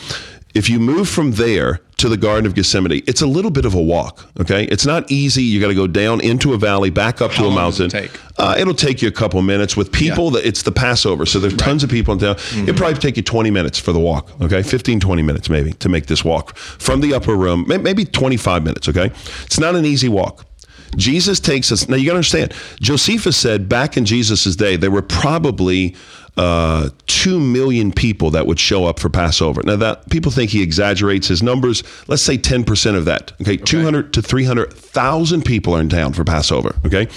If 0.56 0.70
you 0.70 0.80
move 0.80 1.06
from 1.06 1.32
there 1.32 1.82
to 1.98 2.08
the 2.08 2.16
Garden 2.16 2.46
of 2.46 2.54
Gethsemane, 2.54 3.02
it's 3.06 3.20
a 3.20 3.26
little 3.26 3.50
bit 3.50 3.66
of 3.66 3.74
a 3.74 3.82
walk. 3.82 4.26
Okay, 4.40 4.64
it's 4.64 4.86
not 4.86 5.10
easy. 5.10 5.42
You 5.42 5.60
got 5.60 5.68
to 5.68 5.74
go 5.74 5.86
down 5.86 6.22
into 6.22 6.54
a 6.54 6.56
valley, 6.56 6.88
back 6.88 7.20
up 7.20 7.32
to 7.32 7.44
a 7.44 7.50
mountain. 7.50 7.86
it 7.86 7.90
take? 7.90 8.20
Uh, 8.38 8.56
it'll 8.58 8.72
take 8.72 9.02
you 9.02 9.08
a 9.08 9.12
couple 9.12 9.42
minutes 9.42 9.76
with 9.76 9.92
people 9.92 10.30
that 10.30 10.46
it's 10.46 10.62
the 10.62 10.72
Passover. 10.72 11.26
So 11.26 11.40
there's 11.40 11.56
tons 11.56 11.84
of 11.84 11.90
people 11.90 12.14
in 12.14 12.20
town. 12.20 12.36
Mm-hmm. 12.36 12.68
It'll 12.70 12.74
probably 12.74 12.98
take 12.98 13.18
you 13.18 13.22
20 13.22 13.50
minutes 13.50 13.78
for 13.78 13.92
the 13.92 14.00
walk. 14.00 14.30
Okay. 14.40 14.62
15, 14.62 14.98
20 14.98 15.22
minutes 15.22 15.50
maybe 15.50 15.72
to 15.74 15.90
make 15.90 16.06
this 16.06 16.24
walk 16.24 16.56
from 16.56 17.02
the 17.02 17.12
upper 17.12 17.36
room, 17.36 17.66
maybe 17.66 18.06
25 18.06 18.64
minutes. 18.64 18.88
Okay. 18.88 19.10
It's 19.44 19.60
not 19.60 19.74
an 19.74 19.84
easy 19.84 20.08
walk. 20.08 20.46
Jesus 20.96 21.40
takes 21.40 21.70
us. 21.70 21.88
Now 21.88 21.96
you 21.96 22.06
got 22.06 22.12
to 22.12 22.18
understand, 22.18 22.54
Josephus 22.80 23.36
said 23.36 23.68
back 23.68 23.96
in 23.96 24.04
Jesus' 24.04 24.56
day, 24.56 24.76
there 24.76 24.90
were 24.90 25.02
probably 25.02 25.94
uh, 26.36 26.90
two 27.06 27.40
million 27.40 27.90
people 27.90 28.30
that 28.30 28.46
would 28.46 28.60
show 28.60 28.84
up 28.84 28.98
for 28.98 29.08
Passover. 29.08 29.62
Now 29.64 29.76
that 29.76 30.10
people 30.10 30.30
think 30.30 30.50
he 30.50 30.62
exaggerates 30.62 31.28
his 31.28 31.42
numbers. 31.42 31.82
Let's 32.08 32.22
say 32.22 32.36
10% 32.36 32.94
of 32.94 33.06
that. 33.06 33.32
Okay. 33.40 33.56
200 33.56 34.12
to 34.12 34.22
300,000 34.22 35.44
people 35.44 35.74
are 35.74 35.80
in 35.80 35.88
town 35.88 36.12
for 36.12 36.24
Passover. 36.24 36.74
Okay. 36.84 37.08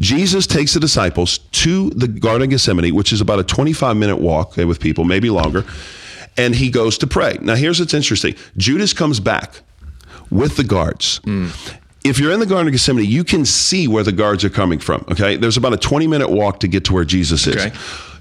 Jesus 0.00 0.46
takes 0.46 0.74
the 0.74 0.80
disciples 0.80 1.38
to 1.38 1.90
the 1.90 2.08
Garden 2.08 2.42
of 2.42 2.50
Gethsemane, 2.50 2.94
which 2.94 3.12
is 3.12 3.20
about 3.20 3.38
a 3.38 3.44
25 3.44 3.96
minute 3.96 4.16
walk 4.16 4.48
okay, 4.48 4.64
with 4.64 4.80
people, 4.80 5.04
maybe 5.04 5.30
longer. 5.30 5.64
And 6.36 6.54
he 6.54 6.68
goes 6.68 6.98
to 6.98 7.06
pray. 7.06 7.38
Now 7.40 7.54
here's 7.54 7.78
what's 7.78 7.94
interesting. 7.94 8.34
Judas 8.56 8.92
comes 8.92 9.20
back 9.20 9.60
with 10.30 10.56
the 10.56 10.64
guards. 10.64 11.20
If 12.08 12.18
you're 12.18 12.32
in 12.32 12.40
the 12.40 12.46
Garden 12.46 12.68
of 12.68 12.72
Gethsemane, 12.72 13.04
you 13.04 13.24
can 13.24 13.44
see 13.44 13.88
where 13.88 14.02
the 14.02 14.12
guards 14.12 14.44
are 14.44 14.50
coming 14.50 14.78
from. 14.78 15.04
Okay. 15.10 15.36
There's 15.36 15.56
about 15.56 15.72
a 15.72 15.76
20 15.76 16.06
minute 16.06 16.30
walk 16.30 16.60
to 16.60 16.68
get 16.68 16.84
to 16.86 16.94
where 16.94 17.04
Jesus 17.04 17.46
is. 17.46 17.56
Okay. 17.56 17.76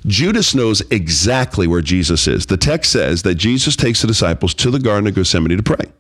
Judas 0.08 0.54
knows 0.54 0.82
exactly 0.92 1.66
where 1.66 1.82
Jesus 1.82 2.28
is. 2.28 2.46
The 2.46 2.58
text 2.58 2.92
says 2.92 3.24
that 3.24 3.36
Jesus 3.36 3.76
takes 3.76 4.02
the 4.02 4.08
disciples 4.08 4.54
to 4.56 4.70
the 4.70 4.80
Garden 4.80 5.08
of 5.08 5.16
Gethsemane 5.16 5.58
to 5.58 5.64
pray. 5.64 5.92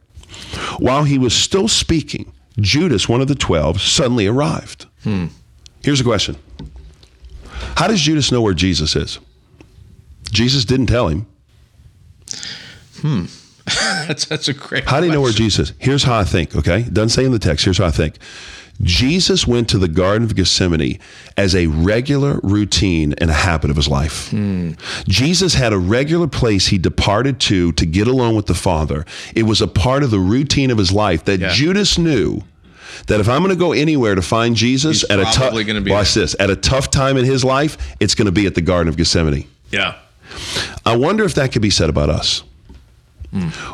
While 0.78 1.06
he 1.06 1.18
was 1.18 1.34
still 1.34 1.68
speaking, 1.68 2.32
Judas, 2.60 3.10
one 3.10 3.22
of 3.22 3.28
the 3.28 3.36
12, 3.36 3.82
suddenly 3.82 4.28
arrived. 4.28 4.86
Hmm. 5.04 5.28
Here's 5.84 6.02
a 6.02 6.04
question 6.04 6.36
How 7.78 7.88
does 7.88 8.02
Judas 8.02 8.32
know 8.32 8.42
where 8.42 8.54
Jesus 8.54 8.96
is? 8.96 9.20
Jesus 10.32 10.66
didn't 10.66 10.88
tell 10.88 11.08
him. 11.08 11.28
Hmm. 13.02 13.26
That's 13.66 14.26
that's 14.30 14.48
a 14.48 14.54
great. 14.54 14.86
How 14.86 15.00
do 15.00 15.08
you 15.08 15.12
know 15.12 15.22
where. 15.22 15.32
Jesus 15.32 15.70
is? 15.72 15.76
Here's 15.80 16.04
how 16.04 16.18
I 16.20 16.24
think, 16.24 16.56
okay? 16.56 16.82
It 16.82 16.94
doesn't 16.94 17.10
say 17.10 17.26
in 17.26 17.32
the 17.32 17.40
text. 17.40 17.66
Here's 17.66 17.78
how 17.78 17.86
I 17.86 17.92
think. 17.92 18.18
Jesus 18.82 19.48
went 19.48 19.70
to 19.70 19.78
the 19.78 19.88
Garden 19.88 20.24
of 20.24 20.36
Gethsemane 20.36 21.00
as 21.38 21.56
a 21.56 21.68
regular 21.68 22.42
routine 22.44 23.14
and 23.20 23.30
a 23.30 23.34
habit 23.34 23.70
of 23.70 23.78
his 23.78 23.88
life. 23.88 24.30
Hmm. 24.32 24.72
Jesus 25.08 25.54
had 25.54 25.72
a 25.72 25.78
regular 25.78 26.28
place 26.28 26.68
he 26.68 26.78
departed 26.78 27.40
to 27.42 27.72
to 27.74 27.86
get 27.86 28.08
alone 28.08 28.36
with 28.36 28.48
the 28.48 28.54
Father. 28.54 29.06
It 29.34 29.44
was 29.44 29.62
a 29.62 29.68
part 29.68 30.04
of 30.04 30.12
the 30.12 30.20
routine 30.20 30.72
of 30.72 30.78
his 30.78 30.92
life 30.92 31.24
that 31.24 31.40
Yeah. 31.40 31.54
Judas 31.54 31.98
knew 31.98 32.42
that 33.08 33.22
if 33.22 33.30
I'm 33.30 33.42
going 33.42 33.50
to 33.56 33.60
go 33.60 33.72
anywhere 33.72 34.14
to 34.16 34.22
find 34.22 34.56
Jesus 34.58 35.02
He's 35.02 35.10
at 35.10 35.20
a 35.20 35.24
tough 35.24 35.38
probably 35.38 35.64
gonna 35.64 35.82
watch 35.90 36.14
this 36.14 36.36
at 36.40 36.50
a 36.50 36.56
tough 36.56 36.92
time 36.92 37.16
in 37.18 37.24
his 37.26 37.44
life, 37.46 37.78
it's 38.02 38.14
going 38.16 38.26
to 38.26 38.32
be 38.32 38.46
at 38.46 38.56
the 38.56 38.62
Garden 38.62 38.90
of 38.90 38.98
Gethsemane. 38.98 39.48
Yeah. 39.72 39.96
I 40.86 40.98
wonder 40.98 41.24
if 41.24 41.34
that 41.36 41.52
could 41.54 41.62
be 41.62 41.70
said 41.70 41.90
about 41.90 42.10
us. 42.10 42.44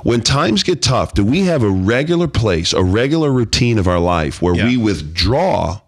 When 0.04 0.22
times 0.22 0.64
get 0.64 0.82
tough, 0.82 1.14
do 1.14 1.24
we 1.24 1.42
have 1.42 1.64
a 1.64 1.70
regular 1.70 2.28
place, 2.28 2.74
a 2.74 2.84
regular 2.84 3.32
routine 3.32 3.78
of 3.78 3.88
our 3.88 4.00
life 4.00 4.42
where 4.42 4.56
Yeah. 4.56 4.66
we 4.66 4.78
withdraw 4.78 5.80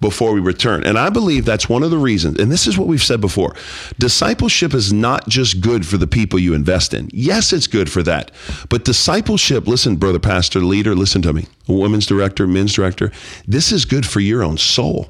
before 0.00 0.32
we 0.32 0.40
return? 0.40 0.84
And 0.84 0.98
I 0.98 1.10
believe 1.10 1.44
that's 1.44 1.68
one 1.68 1.82
of 1.82 1.90
the 1.90 1.98
reasons, 1.98 2.38
and 2.38 2.52
this 2.52 2.66
is 2.66 2.76
what 2.78 2.86
we've 2.88 3.02
said 3.02 3.20
before 3.20 3.54
discipleship 3.98 4.74
is 4.74 4.92
not 4.92 5.28
just 5.28 5.60
good 5.60 5.86
for 5.86 5.96
the 5.96 6.06
people 6.06 6.38
you 6.38 6.54
invest 6.54 6.92
in. 6.94 7.08
Yes, 7.12 7.52
it's 7.52 7.66
good 7.66 7.90
for 7.90 8.02
that. 8.04 8.30
But 8.68 8.84
discipleship, 8.84 9.66
listen, 9.66 9.96
brother, 9.96 10.18
pastor, 10.18 10.60
leader, 10.60 10.94
listen 10.94 11.22
to 11.22 11.32
me, 11.32 11.46
women's 11.66 12.06
director, 12.06 12.46
men's 12.46 12.74
director, 12.74 13.10
this 13.48 13.72
is 13.72 13.84
good 13.84 14.06
for 14.06 14.20
your 14.20 14.42
own 14.44 14.58
soul. 14.58 15.08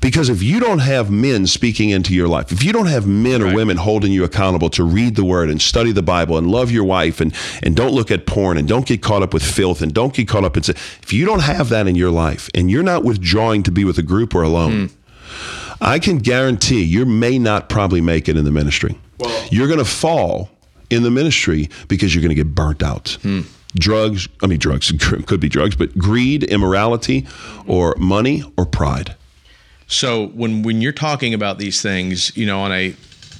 Because 0.00 0.28
if 0.28 0.42
you 0.42 0.60
don't 0.60 0.78
have 0.80 1.10
men 1.10 1.46
speaking 1.46 1.90
into 1.90 2.14
your 2.14 2.28
life, 2.28 2.52
if 2.52 2.62
you 2.62 2.72
don't 2.72 2.86
have 2.86 3.06
men 3.06 3.42
or 3.42 3.54
women 3.54 3.76
holding 3.76 4.12
you 4.12 4.24
accountable 4.24 4.70
to 4.70 4.84
read 4.84 5.16
the 5.16 5.24
word 5.24 5.50
and 5.50 5.60
study 5.60 5.92
the 5.92 6.02
Bible 6.02 6.38
and 6.38 6.46
love 6.50 6.70
your 6.70 6.84
wife 6.84 7.20
and, 7.20 7.34
and 7.62 7.76
don't 7.76 7.92
look 7.92 8.10
at 8.10 8.26
porn 8.26 8.56
and 8.56 8.68
don't 8.68 8.86
get 8.86 9.02
caught 9.02 9.22
up 9.22 9.34
with 9.34 9.42
filth 9.42 9.82
and 9.82 9.92
don't 9.92 10.14
get 10.14 10.28
caught 10.28 10.44
up 10.44 10.56
in 10.56 10.62
sin, 10.62 10.76
if 11.02 11.12
you 11.12 11.24
don't 11.24 11.42
have 11.42 11.68
that 11.68 11.86
in 11.86 11.94
your 11.94 12.10
life 12.10 12.48
and 12.54 12.70
you're 12.70 12.82
not 12.82 13.04
withdrawing 13.04 13.62
to 13.62 13.70
be 13.70 13.84
with 13.84 13.98
a 13.98 14.02
group 14.02 14.34
or 14.34 14.42
alone, 14.42 14.88
hmm. 14.88 14.94
I 15.80 15.98
can 15.98 16.18
guarantee 16.18 16.82
you 16.82 17.04
may 17.04 17.38
not 17.38 17.68
probably 17.68 18.00
make 18.00 18.28
it 18.28 18.36
in 18.36 18.44
the 18.44 18.52
ministry. 18.52 18.98
you're 19.50 19.66
going 19.66 19.78
to 19.78 19.84
fall 19.84 20.50
in 20.90 21.02
the 21.02 21.10
ministry 21.10 21.68
because 21.88 22.14
you're 22.14 22.22
going 22.22 22.34
to 22.34 22.34
get 22.34 22.54
burnt 22.54 22.82
out. 22.82 23.18
Hmm. 23.22 23.42
Drugs, 23.74 24.28
I 24.42 24.46
mean, 24.46 24.58
drugs 24.58 24.92
could 25.26 25.40
be 25.40 25.48
drugs, 25.48 25.76
but 25.76 25.96
greed, 25.98 26.44
immorality, 26.44 27.26
or 27.66 27.94
money 27.98 28.42
or 28.56 28.64
pride. 28.64 29.14
So 29.86 30.28
when 30.28 30.62
when 30.62 30.80
you're 30.80 30.92
talking 30.92 31.34
about 31.34 31.58
these 31.58 31.80
things, 31.82 32.36
you 32.36 32.46
know, 32.46 32.60
on 32.60 32.72
a 32.72 32.94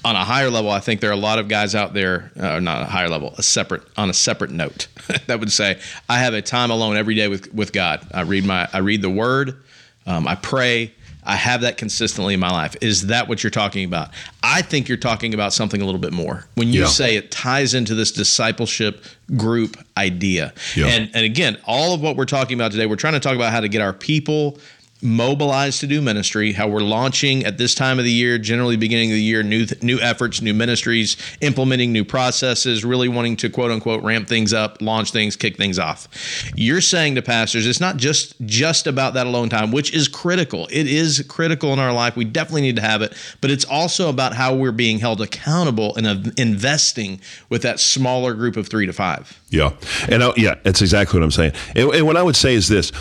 on 0.05 0.15
a 0.15 0.25
higher 0.25 0.51
level, 0.51 0.71
I 0.71 0.79
think 0.81 1.01
there 1.01 1.11
are 1.11 1.15
a 1.15 1.17
lot 1.17 1.41
of 1.41 1.49
guys 1.49 1.75
out 1.75 1.93
there, 1.93 2.31
uh, 2.39 2.61
not 2.61 2.83
a 2.83 2.85
higher 2.85 3.09
level, 3.09 3.35
a 3.39 3.43
separate 3.43 3.83
on 3.97 4.09
a 4.09 4.15
separate 4.15 4.53
note 4.53 4.87
that 5.27 5.41
would 5.41 5.51
say, 5.51 5.81
I 6.09 6.19
have 6.21 6.33
a 6.35 6.43
time 6.43 6.71
alone 6.71 6.97
every 6.97 7.15
day 7.17 7.27
with 7.29 7.53
with 7.53 7.73
God. 7.73 8.07
I 8.13 8.21
read 8.23 8.45
my 8.45 8.69
I 8.73 8.79
read 8.79 9.03
the 9.03 9.11
Word, 9.11 9.63
um, 10.07 10.29
I 10.29 10.37
pray. 10.37 10.93
I 11.29 11.35
have 11.35 11.63
that 11.63 11.77
consistently 11.77 12.35
in 12.35 12.39
my 12.41 12.51
life. 12.53 12.77
Is 12.81 13.09
that 13.09 13.27
what 13.27 13.43
you're 13.43 13.51
talking 13.51 13.85
about? 13.85 14.11
I 14.45 14.63
think 14.63 14.87
you're 14.89 14.97
talking 14.97 15.35
about 15.35 15.53
something 15.53 15.83
a 15.83 15.85
little 15.85 16.01
bit 16.01 16.13
more. 16.13 16.47
When 16.55 16.73
you 16.73 16.83
Yeah. 16.83 16.87
say 16.87 17.17
it 17.17 17.33
ties 17.33 17.75
into 17.75 17.97
this 17.97 18.13
discipleship 18.13 19.05
group 19.37 19.77
idea. 19.97 20.55
Yeah. 20.77 20.87
And 20.87 21.11
and 21.15 21.25
again, 21.25 21.59
all 21.67 21.95
of 21.95 22.01
what 22.01 22.15
we're 22.15 22.27
talking 22.27 22.57
about 22.57 22.71
today, 22.71 22.87
we're 22.87 22.95
trying 22.95 23.15
to 23.15 23.19
talk 23.21 23.35
about 23.35 23.51
how 23.51 23.59
to 23.59 23.67
get 23.67 23.83
our 23.83 23.93
people 23.93 24.61
mobilized 25.03 25.81
to 25.81 25.87
do 25.87 26.01
ministry. 26.01 26.53
How 26.53 26.69
we're 26.69 26.81
launching 26.81 27.45
at 27.45 27.59
this 27.59 27.75
time 27.75 27.99
of 27.99 28.05
the 28.05 28.13
year 28.13 28.39
generally 28.39 28.77
beginning 28.77 29.11
of 29.11 29.17
the 29.17 29.23
year 29.23 29.43
new 29.43 29.67
new 29.83 30.01
efforts 30.01 30.41
new 30.41 30.55
ministries 30.55 31.17
implementing 31.41 31.93
new 31.93 32.05
processes 32.05 32.85
really 32.85 33.09
wanting 33.09 33.37
to 33.37 33.51
quote 33.51 33.71
unquote 33.71 34.03
ramp 34.03 34.29
things 34.29 34.53
up 34.53 34.81
launch 34.81 35.13
things 35.13 35.37
kick 35.37 35.57
things 35.57 35.79
off. 35.79 36.09
You're 36.55 36.81
saying 36.81 37.17
to 37.17 37.23
pastors 37.23 37.67
it's 37.67 37.81
not 37.81 37.97
just 37.97 38.35
just 38.47 38.87
about 38.87 39.15
that 39.15 39.27
alone 39.27 39.49
time 39.49 39.71
which 39.71 39.93
is 39.93 40.09
critical. 40.09 40.67
It 40.71 40.87
is 40.87 41.25
critical 41.29 41.73
in 41.73 41.79
our 41.79 41.93
life. 41.93 42.17
We 42.17 42.25
definitely 42.25 42.63
need 42.63 42.77
to 42.77 42.83
have 42.83 43.03
it. 43.03 43.15
But 43.41 43.51
it's 43.51 43.65
also 43.65 44.09
about 44.09 44.35
how 44.35 44.55
we're 44.55 44.73
being 44.73 44.99
held 44.99 45.21
accountable 45.21 45.95
and 45.97 46.39
investing 46.39 47.21
with 47.49 47.63
that 47.63 47.81
smaller 47.81 48.35
group 48.35 48.57
of 48.57 48.69
3 48.69 48.87
to 48.87 48.93
5 48.93 49.43
Yeah, 49.51 49.73
and 50.09 50.23
I, 50.23 50.33
yeah, 50.37 50.55
that's 50.63 50.81
exactly 50.81 51.19
what 51.19 51.25
I'm 51.25 51.31
saying. 51.31 51.53
And, 51.75 51.91
and 51.95 52.07
what 52.07 52.17
I 52.17 52.23
would 52.23 52.37
say 52.37 52.55
is 52.55 52.69
this: 52.69 52.93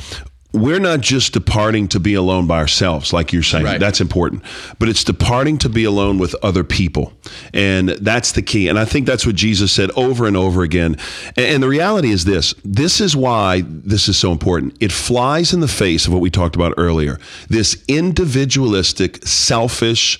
we're 0.55 0.79
not 0.79 1.01
just 1.01 1.33
departing 1.33 1.87
to 1.89 1.99
be 1.99 2.13
alone 2.13 2.47
by 2.47 2.57
ourselves, 2.57 3.11
like 3.11 3.33
you're 3.33 3.43
saying. 3.43 3.65
Right. 3.65 3.79
That's 3.79 3.99
important, 3.99 4.43
but 4.79 4.89
it's 4.89 5.03
departing 5.03 5.57
to 5.59 5.69
be 5.69 5.83
alone 5.83 6.17
with 6.17 6.33
other 6.41 6.63
people, 6.63 7.13
and 7.53 7.89
that's 7.89 8.31
the 8.31 8.41
key. 8.41 8.69
And 8.69 8.79
I 8.79 8.85
think 8.85 9.05
that's 9.05 9.25
what 9.25 9.35
Jesus 9.35 9.71
said 9.71 9.91
over 9.91 10.25
and 10.25 10.37
over 10.37 10.63
again. 10.63 10.97
And, 11.35 11.45
and 11.45 11.63
the 11.63 11.67
reality 11.67 12.11
is 12.11 12.25
this: 12.25 12.55
this 12.63 13.01
is 13.01 13.15
why 13.15 13.63
this 13.67 14.07
is 14.07 14.17
so 14.17 14.31
important. 14.31 14.77
It 14.79 14.91
flies 14.91 15.53
in 15.53 15.59
the 15.59 15.67
face 15.67 16.07
of 16.07 16.13
what 16.13 16.21
we 16.21 16.29
talked 16.29 16.55
about 16.55 16.73
earlier. 16.77 17.19
This 17.49 17.83
individualistic, 17.87 19.25
selfish. 19.25 20.19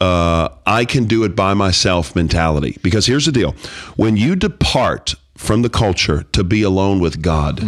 Uh, 0.00 0.48
I 0.66 0.84
can 0.84 1.04
do 1.04 1.22
it 1.22 1.36
by 1.36 1.54
myself 1.54 2.16
mentality. 2.16 2.76
Because 2.82 3.06
here's 3.06 3.26
the 3.26 3.32
deal 3.32 3.54
when 3.96 4.16
you 4.16 4.34
depart 4.34 5.14
from 5.36 5.62
the 5.62 5.70
culture 5.70 6.24
to 6.32 6.42
be 6.42 6.62
alone 6.62 7.00
with 7.00 7.22
God 7.22 7.60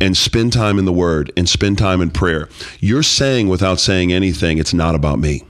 and 0.00 0.16
spend 0.16 0.52
time 0.52 0.78
in 0.78 0.84
the 0.84 0.92
Word 0.92 1.32
and 1.36 1.48
spend 1.48 1.78
time 1.78 2.00
in 2.00 2.10
prayer, 2.10 2.48
you're 2.80 3.02
saying 3.02 3.48
without 3.48 3.80
saying 3.80 4.12
anything, 4.12 4.58
it's 4.58 4.74
not 4.74 4.94
about 4.94 5.18
me. 5.18 5.44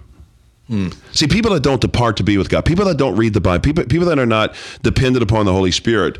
Hmm. 0.68 0.88
See, 1.12 1.26
people 1.26 1.52
that 1.52 1.62
don't 1.62 1.80
depart 1.80 2.18
to 2.18 2.22
be 2.22 2.36
with 2.36 2.50
God, 2.50 2.64
people 2.64 2.84
that 2.84 2.98
don't 2.98 3.16
read 3.16 3.32
the 3.32 3.40
Bible, 3.40 3.62
people, 3.62 3.84
people 3.84 4.06
that 4.08 4.18
are 4.18 4.26
not 4.26 4.54
dependent 4.82 5.22
upon 5.22 5.46
the 5.46 5.52
Holy 5.52 5.70
Spirit, 5.70 6.18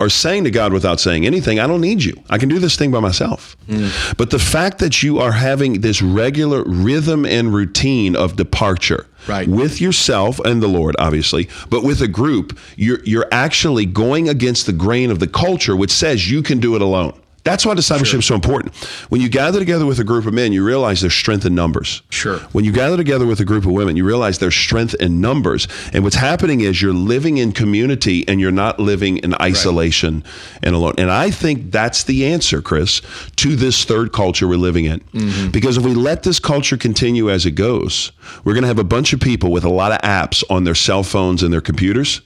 are 0.00 0.08
saying 0.08 0.44
to 0.44 0.50
God 0.52 0.72
without 0.72 1.00
saying 1.00 1.26
anything, 1.26 1.58
I 1.58 1.66
don't 1.66 1.80
need 1.80 2.04
you. 2.04 2.14
I 2.30 2.38
can 2.38 2.48
do 2.48 2.60
this 2.60 2.76
thing 2.76 2.92
by 2.92 3.00
myself. 3.00 3.56
Hmm. 3.68 3.88
But 4.16 4.30
the 4.30 4.38
fact 4.38 4.78
that 4.78 5.02
you 5.02 5.18
are 5.18 5.32
having 5.32 5.80
this 5.80 6.00
regular 6.00 6.62
rhythm 6.64 7.26
and 7.26 7.52
routine 7.52 8.14
of 8.14 8.36
departure 8.36 9.06
Right. 9.26 9.46
with 9.48 9.80
yourself 9.80 10.38
and 10.38 10.62
the 10.62 10.68
Lord, 10.68 10.94
obviously, 10.98 11.48
but 11.68 11.82
with 11.82 12.00
a 12.00 12.08
group, 12.08 12.56
you're, 12.76 13.00
you're 13.04 13.26
actually 13.30 13.84
going 13.84 14.28
against 14.28 14.64
the 14.66 14.72
grain 14.72 15.10
of 15.10 15.18
the 15.18 15.26
culture, 15.26 15.76
which 15.76 15.90
says 15.90 16.30
you 16.30 16.42
can 16.42 16.60
do 16.60 16.76
it 16.76 16.80
alone. 16.80 17.18
That's 17.48 17.64
why 17.64 17.72
discipleship 17.72 18.18
is 18.18 18.26
so 18.26 18.34
important. 18.34 18.76
When 19.08 19.22
you 19.22 19.30
gather 19.30 19.58
together 19.58 19.86
with 19.86 19.98
a 19.98 20.04
group 20.04 20.26
of 20.26 20.34
men, 20.34 20.52
you 20.52 20.62
realize 20.62 21.00
there's 21.00 21.14
strength 21.14 21.46
in 21.46 21.54
numbers. 21.54 22.02
Sure. 22.10 22.40
When 22.52 22.62
you 22.62 22.72
gather 22.72 22.98
together 22.98 23.24
with 23.24 23.40
a 23.40 23.46
group 23.46 23.64
of 23.64 23.72
women, 23.72 23.96
you 23.96 24.04
realize 24.04 24.38
there's 24.38 24.54
strength 24.54 24.94
in 25.00 25.22
numbers. 25.22 25.66
And 25.94 26.04
what's 26.04 26.16
happening 26.16 26.60
is 26.60 26.82
you're 26.82 26.92
living 26.92 27.38
in 27.38 27.52
community 27.52 28.28
and 28.28 28.38
you're 28.38 28.50
not 28.50 28.78
living 28.78 29.16
in 29.16 29.34
isolation 29.40 30.24
and 30.62 30.74
alone. 30.74 30.92
And 30.98 31.10
I 31.10 31.30
think 31.30 31.72
that's 31.72 32.04
the 32.04 32.26
answer, 32.26 32.60
Chris, 32.60 33.00
to 33.36 33.56
this 33.56 33.82
third 33.82 34.12
culture 34.12 34.46
we're 34.46 34.56
living 34.56 34.84
in. 34.84 35.00
Mm-hmm. 35.00 35.50
Because 35.50 35.78
if 35.78 35.84
we 35.86 35.94
let 35.94 36.24
this 36.24 36.38
culture 36.38 36.76
continue 36.76 37.30
as 37.30 37.46
it 37.46 37.52
goes, 37.52 38.12
we're 38.44 38.52
going 38.52 38.64
to 38.64 38.68
have 38.68 38.78
a 38.78 38.84
bunch 38.84 39.14
of 39.14 39.20
people 39.20 39.50
with 39.50 39.64
a 39.64 39.70
lot 39.70 39.90
of 39.90 40.00
apps 40.02 40.44
on 40.50 40.64
their 40.64 40.74
cell 40.74 41.02
phones 41.02 41.42
and 41.42 41.50
their 41.50 41.62
computers 41.62 42.20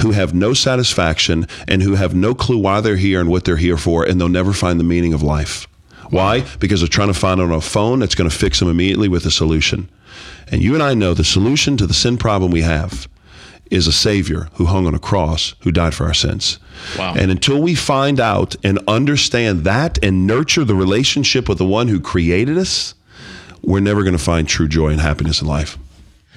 who 0.00 0.12
have 0.12 0.34
no 0.34 0.54
satisfaction 0.54 1.46
and 1.68 1.82
who 1.82 1.94
have 1.94 2.14
no 2.14 2.34
clue 2.34 2.58
why 2.58 2.80
they're 2.80 2.96
here 2.96 3.20
and 3.20 3.30
what 3.30 3.44
they're 3.44 3.56
here 3.56 3.76
for, 3.76 4.04
and 4.04 4.20
they'll 4.20 4.28
never 4.28 4.52
find 4.52 4.80
the 4.80 4.84
meaning 4.84 5.12
of 5.12 5.22
life. 5.22 5.66
Why? 6.10 6.44
Because 6.58 6.80
they're 6.80 6.88
trying 6.88 7.08
to 7.08 7.14
find 7.14 7.40
it 7.40 7.44
on 7.44 7.52
a 7.52 7.60
phone 7.60 8.00
that's 8.00 8.14
going 8.14 8.28
to 8.28 8.36
fix 8.36 8.58
them 8.58 8.68
immediately 8.68 9.08
with 9.08 9.24
a 9.24 9.30
solution. 9.30 9.88
And 10.50 10.62
you 10.62 10.74
and 10.74 10.82
I 10.82 10.92
know 10.92 11.14
the 11.14 11.24
solution 11.24 11.76
to 11.78 11.86
the 11.86 11.94
sin 11.94 12.18
problem 12.18 12.50
we 12.50 12.62
have 12.62 13.08
is 13.70 13.86
a 13.86 13.92
Savior 13.92 14.48
who 14.54 14.66
hung 14.66 14.86
on 14.86 14.94
a 14.94 14.98
cross 14.98 15.54
who 15.60 15.72
died 15.72 15.94
for 15.94 16.04
our 16.04 16.12
sins. 16.12 16.58
Wow. 16.98 17.14
And 17.16 17.30
until 17.30 17.62
we 17.62 17.74
find 17.74 18.20
out 18.20 18.54
and 18.62 18.78
understand 18.86 19.64
that 19.64 19.98
and 20.04 20.26
nurture 20.26 20.64
the 20.64 20.74
relationship 20.74 21.48
with 21.48 21.56
the 21.56 21.64
one 21.64 21.88
who 21.88 21.98
created 21.98 22.58
us, 22.58 22.94
we're 23.62 23.80
never 23.80 24.02
going 24.02 24.16
to 24.16 24.22
find 24.22 24.46
true 24.46 24.68
joy 24.68 24.90
and 24.90 25.00
happiness 25.00 25.40
in 25.40 25.48
life. 25.48 25.78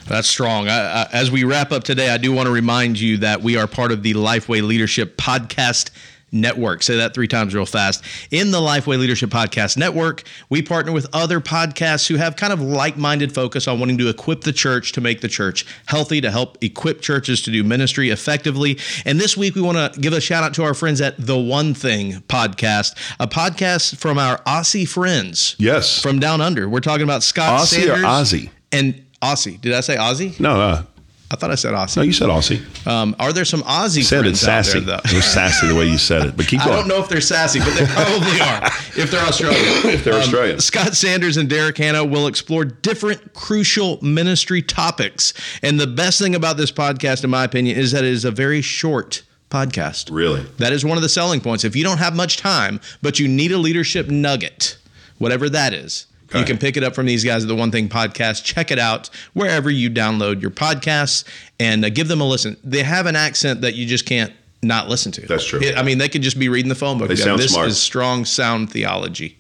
That's 0.08 0.28
strong. 0.28 0.68
I, 0.68 1.04
I, 1.04 1.08
as 1.12 1.32
we 1.32 1.44
wrap 1.44 1.72
up 1.72 1.84
today, 1.84 2.10
I 2.10 2.18
do 2.18 2.32
want 2.32 2.48
to 2.48 2.52
remind 2.52 3.00
you 3.00 3.18
that 3.18 3.42
we 3.42 3.58
are 3.58 3.68
part 3.68 3.92
of 3.92 4.04
the 4.04 4.14
Lifeway 4.14 4.66
Leadership 4.66 5.18
Podcast 5.18 5.90
Network. 6.32 6.84
Say 6.84 6.98
that 6.98 7.14
three 7.14 7.28
times 7.28 7.56
real 7.56 7.66
fast. 7.66 8.04
In 8.30 8.52
the 8.52 8.60
Lifeway 8.60 9.00
Leadership 9.00 9.30
Podcast 9.30 9.78
Network, 9.78 10.24
we 10.50 10.62
partner 10.62 10.92
with 10.92 11.08
other 11.14 11.40
podcasts 11.40 12.08
who 12.08 12.16
have 12.16 12.36
kind 12.36 12.52
of 12.52 12.62
like 12.62 12.98
minded 12.98 13.34
focus 13.34 13.68
on 13.68 13.80
wanting 13.80 13.98
to 14.00 14.10
equip 14.10 14.42
the 14.42 14.52
church 14.52 14.92
to 14.94 15.02
make 15.02 15.22
the 15.22 15.28
church 15.28 15.66
healthy, 15.86 16.22
to 16.22 16.30
help 16.30 16.58
equip 16.62 17.02
churches 17.02 17.42
to 17.44 17.52
do 17.52 17.64
ministry 17.64 18.10
effectively. 18.10 18.78
And 19.06 19.20
this 19.20 19.38
week, 19.38 19.56
we 19.56 19.62
want 19.62 19.94
to 19.94 20.00
give 20.00 20.14
a 20.14 20.22
shout 20.22 20.44
out 20.44 20.54
to 20.56 20.64
our 20.64 20.74
friends 20.74 21.00
at 21.00 21.16
The 21.18 21.38
One 21.38 21.74
Thing 21.74 22.22
Podcast, 22.28 22.96
a 23.20 23.28
podcast 23.28 23.98
from 23.98 24.18
our 24.18 24.40
Aussie 24.44 24.88
friends. 24.88 25.56
Yes. 25.58 26.02
From 26.02 26.20
down 26.20 26.42
under. 26.42 26.68
We're 26.68 26.80
talking 26.82 27.04
about 27.04 27.24
Scott 27.24 27.62
Aussie 27.62 27.86
Sanders. 27.86 28.00
or 28.00 28.04
Aussie? 28.04 28.50
And 28.72 29.05
Aussie. 29.34 29.60
Did 29.60 29.74
I 29.74 29.82
say 29.82 29.96
Aussie? 29.98 30.40
No, 30.40 30.56
no. 30.58 30.84
I 31.32 31.36
thought 31.38 31.50
I 31.50 31.56
said 31.56 31.74
Aussie. 31.74 31.98
No, 31.98 32.04
you 32.04 32.14
said 32.14 32.30
Aussie. 32.30 32.62
Um, 32.88 33.16
are 33.20 33.34
there 33.34 33.46
some 33.46 33.64
Aussie 33.64 33.98
You 33.98 34.04
said 34.04 34.28
it 34.28 34.38
sassy. 34.38 34.80
there, 34.80 35.00
It 35.00 35.04
though? 35.10 35.16
was 35.16 35.26
sassy 35.26 35.68
the 35.68 35.74
way 35.76 35.86
you 35.88 35.98
said 35.98 36.28
it. 36.28 36.38
But 36.38 36.48
keep 36.48 36.60
going. 36.62 36.72
I 36.74 36.76
don't 36.78 36.88
know 36.88 37.00
if 37.02 37.10
they're 37.10 37.20
sassy, 37.20 37.60
but 37.60 37.74
they 37.74 37.86
probably 37.88 38.40
are 38.42 38.66
if 39.02 39.10
they're 39.10 39.26
Australian. 39.26 39.90
If 39.90 40.04
they're 40.04 40.14
Australian. 40.14 40.60
Scott 40.60 40.96
Sanders 40.96 41.38
and 41.38 41.50
Derek 41.50 41.78
Hanna 41.80 42.06
will 42.06 42.28
explore 42.28 42.64
different 42.64 43.34
crucial 43.34 44.00
ministry 44.04 44.62
topics. 44.62 45.34
And 45.64 45.80
the 45.80 45.88
best 45.88 46.20
thing 46.20 46.36
about 46.36 46.58
this 46.58 46.72
podcast, 46.72 47.24
in 47.24 47.32
my 47.32 47.44
opinion, 47.44 47.76
is 47.78 47.92
that 47.94 48.04
it 48.04 48.12
is 48.12 48.24
a 48.24 48.32
very 48.32 48.62
short 48.62 49.24
podcast. 49.50 50.10
Really? 50.12 50.44
That 50.60 50.74
is 50.74 50.86
one 50.86 50.96
of 50.98 51.02
the 51.02 51.10
selling 51.10 51.42
points. 51.42 51.64
If 51.64 51.76
you 51.76 51.84
don't 51.84 51.98
have 51.98 52.16
much 52.16 52.38
time, 52.38 52.80
but 53.02 53.20
you 53.20 53.28
need 53.28 53.52
a 53.52 53.58
leadership 53.58 54.10
nugget, 54.10 54.78
whatever 55.18 55.50
that 55.50 55.74
is, 55.74 56.06
you 56.36 56.46
can 56.46 56.58
pick 56.58 56.78
it 56.78 56.84
up 56.84 56.96
from 56.96 57.06
these 57.06 57.24
guys 57.24 57.44
at 57.44 57.48
the 57.48 57.56
One 57.56 57.72
Thing 57.72 57.90
Podcast. 57.90 58.44
Check 58.44 58.72
it 58.72 58.80
out 58.80 59.10
wherever 59.34 59.70
you 59.70 59.90
download 59.90 60.42
your 60.42 60.52
podcasts 60.52 61.24
and 61.60 61.86
uh, 61.86 61.90
give 61.90 62.08
them 62.08 62.22
a 62.22 62.28
listen. 62.28 62.58
They 62.64 62.84
have 62.84 63.06
an 63.06 63.16
accent 63.16 63.62
that 63.62 63.76
you 63.76 63.86
just 63.86 64.06
can't 64.06 64.34
not 64.62 64.90
listen 64.90 65.12
to. 65.14 65.22
That's 65.28 65.46
true. 65.46 65.62
I 65.76 65.84
mean, 65.84 65.98
they 65.98 66.10
could 66.10 66.22
just 66.22 66.40
be 66.40 66.50
reading 66.50 66.70
the 66.70 66.76
phone 66.76 66.98
book. 66.98 67.08
They 67.08 67.16
go, 67.16 67.24
sound 67.24 67.40
this 67.40 67.54
smart. 67.54 67.68
is 67.68 67.82
strong 67.82 68.26
sound 68.26 68.72
theology. 68.72 69.38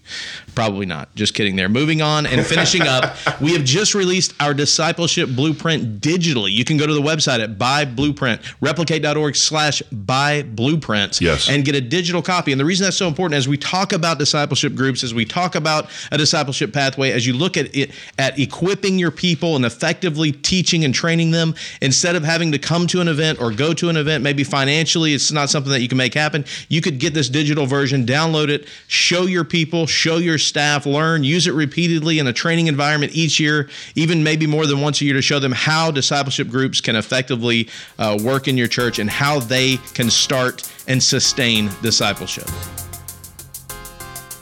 Probably 0.55 0.85
not. 0.85 1.13
Just 1.15 1.33
kidding 1.33 1.57
there. 1.57 1.67
Moving 1.67 2.01
on 2.01 2.25
and 2.25 2.45
finishing 2.45 2.83
up, 2.83 3.15
we 3.41 3.51
have 3.53 3.65
just 3.65 3.93
released 3.93 4.33
our 4.39 4.53
discipleship 4.53 5.29
blueprint 5.35 5.99
digitally. 5.99 6.51
You 6.53 6.63
can 6.63 6.77
go 6.77 6.87
to 6.87 6.93
the 6.93 7.01
website 7.01 7.43
at 7.43 7.57
buy 7.59 7.83
blueprint, 7.83 8.41
replicate.org 8.61 9.35
slash 9.35 9.81
buy 9.91 10.43
blueprint 10.43 11.19
Yes. 11.19 11.49
and 11.49 11.65
get 11.65 11.75
a 11.75 11.81
digital 11.81 12.21
copy. 12.21 12.53
And 12.53 12.59
the 12.59 12.65
reason 12.65 12.85
that's 12.85 12.95
so 12.95 13.07
important 13.07 13.37
as 13.37 13.47
we 13.49 13.57
talk 13.57 13.91
about 13.91 14.17
discipleship 14.17 14.75
groups, 14.75 15.03
as 15.03 15.13
we 15.13 15.25
talk 15.25 15.55
about 15.55 15.89
a 16.11 16.17
discipleship 16.17 16.71
pathway, 16.71 17.11
as 17.11 17.27
you 17.27 17.33
look 17.33 17.57
at 17.57 17.75
it 17.75 17.91
at 18.17 18.39
equipping 18.39 18.97
your 18.97 19.11
people 19.11 19.57
and 19.57 19.65
effectively 19.65 20.31
teaching 20.31 20.85
and 20.85 20.93
training 20.93 21.31
them, 21.31 21.53
instead 21.81 22.15
of 22.15 22.23
having 22.23 22.53
to 22.53 22.59
come 22.59 22.87
to 22.87 23.01
an 23.01 23.09
event 23.09 23.41
or 23.41 23.51
go 23.51 23.73
to 23.73 23.89
an 23.89 23.97
event, 23.97 24.23
maybe 24.23 24.45
financially 24.45 25.13
it's 25.13 25.33
not 25.33 25.49
something 25.49 25.71
that 25.73 25.81
you 25.81 25.89
can 25.89 25.97
make 25.97 26.13
happen. 26.13 26.45
You 26.69 26.79
could 26.79 26.97
get 26.99 27.13
this 27.13 27.27
digital 27.27 27.65
version, 27.65 28.05
download 28.05 28.47
it, 28.47 28.67
show 28.87 29.23
your 29.23 29.43
people, 29.43 29.85
show 29.85 30.15
your 30.15 30.37
staff, 30.45 30.85
learn, 30.85 31.23
use 31.23 31.47
it 31.47 31.53
repeatedly 31.53 32.19
in 32.19 32.27
a 32.27 32.33
training 32.33 32.67
environment 32.67 33.13
each 33.15 33.39
year, 33.39 33.69
even 33.95 34.23
maybe 34.23 34.47
more 34.47 34.65
than 34.65 34.81
once 34.81 35.01
a 35.01 35.05
year 35.05 35.13
to 35.13 35.21
show 35.21 35.39
them 35.39 35.51
how 35.51 35.91
discipleship 35.91 36.49
groups 36.49 36.81
can 36.81 36.95
effectively 36.95 37.69
uh, 37.99 38.17
work 38.23 38.47
in 38.47 38.57
your 38.57 38.67
church 38.67 38.99
and 38.99 39.09
how 39.09 39.39
they 39.39 39.77
can 39.93 40.09
start 40.09 40.71
and 40.87 41.01
sustain 41.01 41.69
discipleship. 41.81 42.47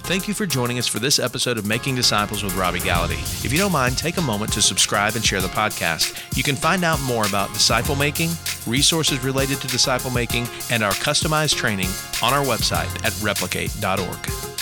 Thank 0.06 0.28
you 0.28 0.34
for 0.34 0.46
joining 0.46 0.80
us 0.80 0.86
for 0.86 1.00
this 1.00 1.18
episode 1.18 1.58
of 1.58 1.66
Making 1.66 1.96
Disciples 1.96 2.44
with 2.44 2.54
Robby 2.58 2.80
Gallaty. 2.80 3.46
If 3.46 3.54
you 3.54 3.58
don't 3.58 3.72
mind, 3.72 3.98
take 3.98 4.18
a 4.18 4.22
moment 4.22 4.52
to 4.52 4.62
subscribe 4.62 5.16
and 5.16 5.24
share 5.24 5.40
the 5.40 5.48
podcast. 5.48 6.36
You 6.36 6.44
can 6.44 6.58
find 6.58 6.84
out 6.84 7.02
more 7.04 7.26
about 7.26 7.54
disciple 7.54 7.96
making, 7.96 8.32
resources 8.68 9.24
related 9.24 9.62
to 9.62 9.68
disciple 9.68 10.12
making, 10.12 10.50
and 10.70 10.84
our 10.84 10.92
customized 10.92 11.56
training 11.56 11.88
on 12.22 12.34
our 12.34 12.44
website 12.44 12.94
at 13.06 13.18
replicate.org. 13.24 14.53